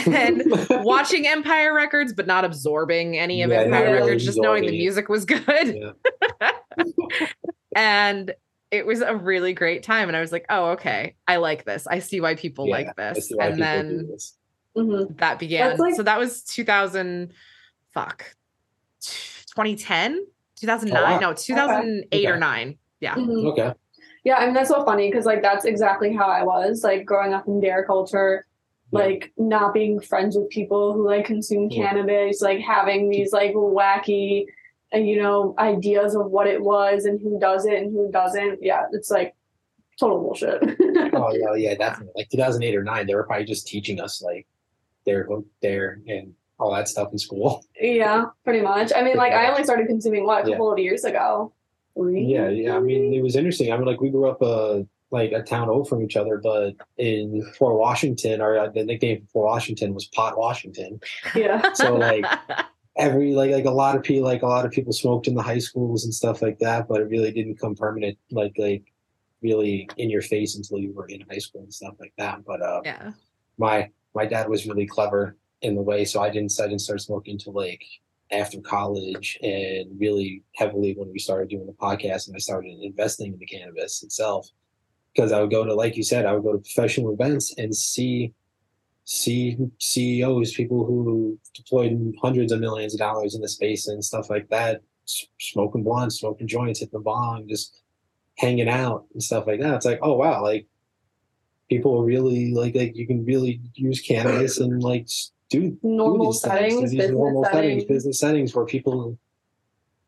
[0.06, 4.72] and watching Empire Records, but not absorbing any of yeah, Empire Records, just knowing the
[4.72, 5.94] music was good.
[6.40, 6.50] Yeah.
[7.76, 8.34] and
[8.72, 10.08] it was a really great time.
[10.08, 11.86] And I was like, oh, okay, I like this.
[11.86, 13.32] I see why people like this.
[13.38, 14.36] And then this.
[14.76, 15.14] Mm-hmm.
[15.16, 15.76] that began.
[15.76, 17.32] Like- so that was 2000,
[17.92, 18.34] fuck,
[19.00, 20.26] 2010?
[20.56, 21.18] 2009 oh, wow.
[21.18, 22.26] no 2008 okay.
[22.26, 23.14] or 9 yeah.
[23.14, 23.46] Mhm.
[23.52, 23.72] Okay.
[24.24, 27.32] Yeah, I mean that's so funny because like that's exactly how I was like growing
[27.32, 27.86] up in D.A.R.E.
[27.86, 28.46] culture,
[28.92, 28.98] Yeah.
[28.98, 31.88] like not being friends with people who like consume Yeah.
[31.88, 34.44] cannabis, like having these like wacky,
[34.94, 38.58] uh, you know, ideas of what it was and who does it and who doesn't.
[38.62, 39.34] Yeah, it's like
[39.98, 40.62] total bullshit.
[41.12, 42.12] Oh yeah, yeah, definitely.
[42.16, 44.46] Like 2008 or nine, they were probably just teaching us like
[45.06, 45.26] their
[45.62, 47.64] there and all that stuff in school.
[47.80, 48.92] yeah, pretty much.
[48.94, 50.54] I mean, like I only started consuming what a Yeah.
[50.56, 51.52] couple of years ago.
[51.96, 52.24] Three?
[52.24, 52.76] Yeah, yeah.
[52.76, 53.72] I mean, it was interesting.
[53.72, 56.74] I mean, like we grew up uh like a town over from each other, but
[56.96, 61.00] in Fort Washington, our uh, the nickname for Fort Washington was Pot Washington.
[61.34, 61.72] yeah.
[61.72, 62.24] So like
[62.96, 65.42] every like like a lot of people like a lot of people smoked in the
[65.42, 68.84] high schools and stuff like that, but it really didn't come permanent like like
[69.42, 72.44] really in your face until you were in high school and stuff like that.
[72.44, 73.12] But uh yeah.
[73.58, 77.00] my my dad was really clever in the way, so I didn't I didn't start
[77.00, 77.82] smoking until like
[78.32, 83.32] after college and really heavily when we started doing the podcast and I started investing
[83.32, 84.48] in the cannabis itself.
[85.14, 87.74] Because I would go to, like you said, I would go to professional events and
[87.74, 88.32] see
[89.04, 94.30] see CEOs, people who deployed hundreds of millions of dollars in the space and stuff
[94.30, 94.82] like that,
[95.40, 97.82] smoking blunts, smoking joints, hitting the bong, just
[98.38, 99.74] hanging out and stuff like that.
[99.74, 100.68] It's like, oh wow, like
[101.68, 105.08] people really like like you can really use cannabis and like
[105.50, 107.84] do Normal things, do settings, these business normal settings, settings.
[107.84, 109.18] business settings where people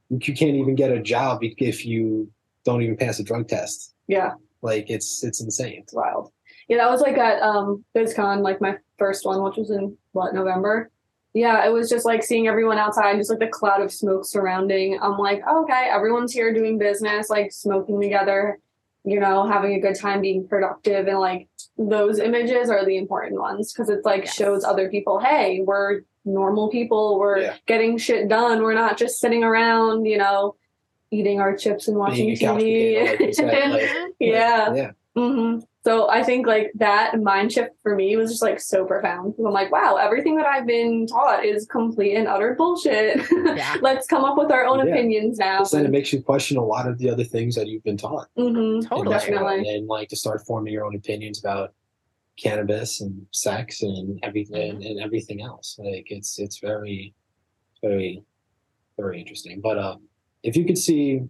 [0.09, 2.31] you can't even get a job if you
[2.65, 3.95] don't even pass a drug test.
[4.07, 4.33] Yeah.
[4.63, 5.81] Like it's it's insane.
[5.83, 6.33] It's wild.
[6.69, 10.35] Yeah, that was like at um BizCon, like my first one, which was in what
[10.35, 10.91] November.
[11.35, 14.99] Yeah, it was just like seeing everyone outside, just like the cloud of smoke surrounding.
[15.01, 18.59] I'm like, oh, okay, everyone's here doing business, like smoking together,
[19.05, 21.49] you know, having a good time, being productive, and like
[21.79, 24.35] those images are the important ones because it's like Yes.
[24.35, 27.55] shows other people, hey, we're normal people, we're Yeah.
[27.67, 30.55] getting shit done, we're not just sitting around, you know,
[31.11, 33.71] eating our chips and watching couch potato, like said, TV.
[33.73, 34.75] like- yeah.
[34.75, 34.91] yeah.
[35.17, 39.35] hmm So I think like that mind shift for me was just like so profound.
[39.39, 43.21] I'm like, wow, everything that I've been taught is complete and utter bullshit.
[43.33, 43.77] Yeah.
[43.83, 44.93] Let's come up with our own Yeah.
[44.95, 45.65] opinions now.
[45.65, 47.97] So then it makes you question a lot of the other things that you've been
[47.97, 48.29] taught.
[48.39, 48.87] Mm-hmm.
[48.89, 49.15] Totally.
[49.17, 49.69] Definitely.
[49.75, 51.75] And like to start forming your own opinions about
[52.39, 54.83] cannabis and sex and everything Mm-hmm.
[54.87, 55.77] and everything else.
[55.79, 57.13] Like it's it's very
[57.83, 58.23] very
[58.97, 59.61] very interesting.
[59.61, 60.03] But um
[60.45, 61.23] if you could see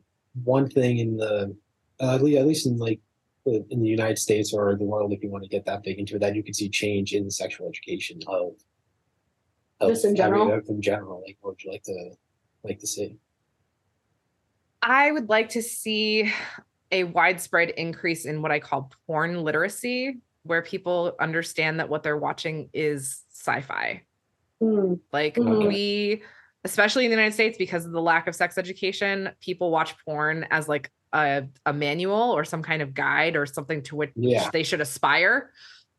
[0.44, 1.56] one thing in the
[2.00, 3.02] uh, at least in like the-
[3.46, 6.16] in the United States or the world, if you want to get that big into
[6.16, 8.52] it, that you could see change in the sexual education of,
[9.80, 10.50] of Just in general?
[10.50, 11.22] every- in general.
[11.26, 12.10] Like, what would you like to
[12.64, 13.16] like to see?
[14.80, 16.32] I would like to see
[16.92, 22.16] a widespread increase in what I call porn literacy, where people understand that what they're
[22.18, 24.02] watching is sci-fi.
[24.62, 25.00] Mm.
[25.12, 25.66] Like Mhm.
[25.68, 26.22] we,
[26.64, 30.46] especially in the United States, because of the lack of sex education, people watch porn
[30.50, 34.48] as like a, a manual or some kind of guide or something to which Yeah.
[34.52, 35.50] they should aspire.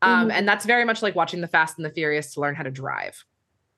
[0.01, 0.33] Um, Mhm.
[0.33, 2.71] And that's very much like watching The Fast and the Furious to learn how to
[2.71, 3.23] drive.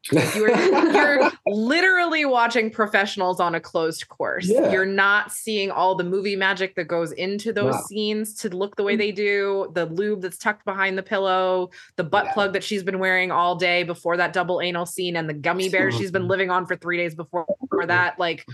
[0.35, 4.47] You're, you're literally watching professionals on a closed course.
[4.47, 4.71] Yeah.
[4.71, 7.81] You're not seeing all the movie magic that goes into those No.
[7.87, 12.03] scenes to look the way they do, the lube that's tucked behind the pillow, the
[12.03, 12.33] butt Yeah.
[12.33, 15.69] plug that she's been wearing all day before that double anal scene, and the gummy
[15.69, 18.19] bears she's been living on for three days before before that.
[18.19, 18.45] Like,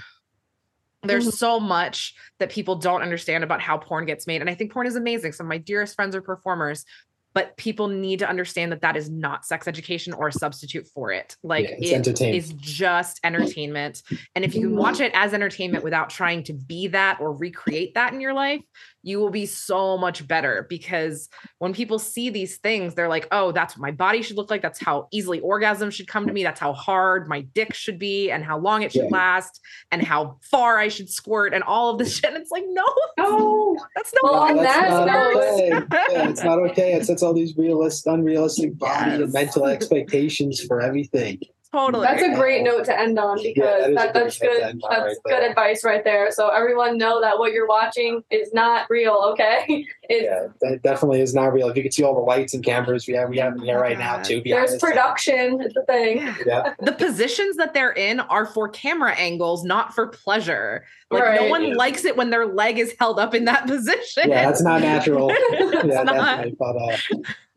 [1.04, 1.34] there's Mhm.
[1.34, 4.42] so much that people don't understand about how porn gets made.
[4.42, 5.32] And I think porn is amazing.
[5.34, 6.86] Some of my dearest friends are performers,
[7.34, 11.12] but people need to understand that that is not sex education or a substitute for
[11.12, 11.36] it.
[11.44, 12.38] Like Yeah, it's it entertainment.
[12.44, 14.04] is just entertainment.
[14.36, 17.94] And if you can watch it as entertainment without trying to be that or recreate
[17.94, 18.62] that in your life,
[19.04, 21.28] you will be so much better because
[21.58, 24.62] when people see these things, they're like, oh, that's what my body should look like.
[24.62, 26.44] That's how easily orgasm should come to me.
[26.44, 29.10] That's how hard my dick should be and how long it should Yeah.
[29.18, 29.60] last
[29.92, 32.32] and how far I should squirt and all of this shit.
[32.32, 32.86] And it's like, no,
[33.18, 33.78] No.
[33.96, 35.70] that's not Well, how on it that not okay.
[36.12, 36.94] Yeah, it's not okay.
[36.94, 41.40] It sets all these realistic, unrealistic body and mental expectations for everything.
[41.72, 42.06] Totally.
[42.06, 44.62] That's a great note to end on because that is a that, that's good.
[44.62, 45.50] That's right good there.
[45.50, 46.32] advice right there.
[46.32, 49.14] So everyone know that what you're watching is not real.
[49.34, 49.66] Okay,
[50.04, 51.70] it's Yeah, that definitely is not real.
[51.70, 53.80] If you could see all the lights and cameras we have, we have in here
[53.80, 54.42] right now too.
[54.46, 54.80] there's us.
[54.82, 55.62] production.
[55.62, 56.18] It's the thing.
[56.18, 56.36] Yeah.
[56.46, 60.86] Yeah, the positions that they're in are for camera angles, not for pleasure.
[61.10, 61.50] Like no Right.
[61.50, 64.30] one likes it when their leg is held up in that position.
[64.30, 65.30] yeah, that's not natural.
[65.34, 66.14] It's yeah, not.
[66.44, 66.56] definitely.
[66.58, 66.98] But uh,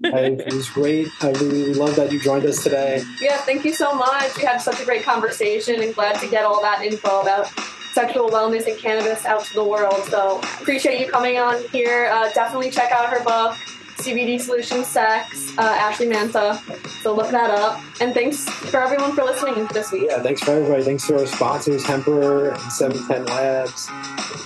[0.03, 1.09] I, it was great.
[1.21, 3.03] I really love that you joined us today.
[3.21, 4.37] Yeah, thank you so much.
[4.37, 7.47] We had such a great conversation and glad to get all that info about
[7.93, 10.03] sexual wellness and cannabis out to the world.
[10.07, 12.07] So appreciate you coming on here.
[12.13, 13.57] Uh, definitely check out her book,
[13.99, 16.61] CBD Solution Sex, uh, Ashley Manta.
[17.03, 17.81] So look that up.
[18.01, 20.07] And thanks for everyone for listening this week.
[20.11, 20.83] Yeah, thanks for everybody.
[20.83, 23.89] Thanks to our sponsors, Hemper and 710 Labs.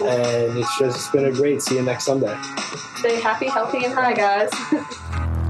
[0.00, 1.62] And it's just been a great.
[1.62, 2.36] See you next Sunday.
[2.96, 4.50] Stay happy, healthy, and high, guys.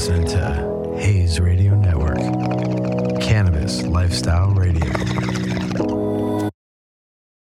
[0.00, 2.16] listening to Hayes Radio Network,
[3.20, 5.49] Cannabis Lifestyle Radio.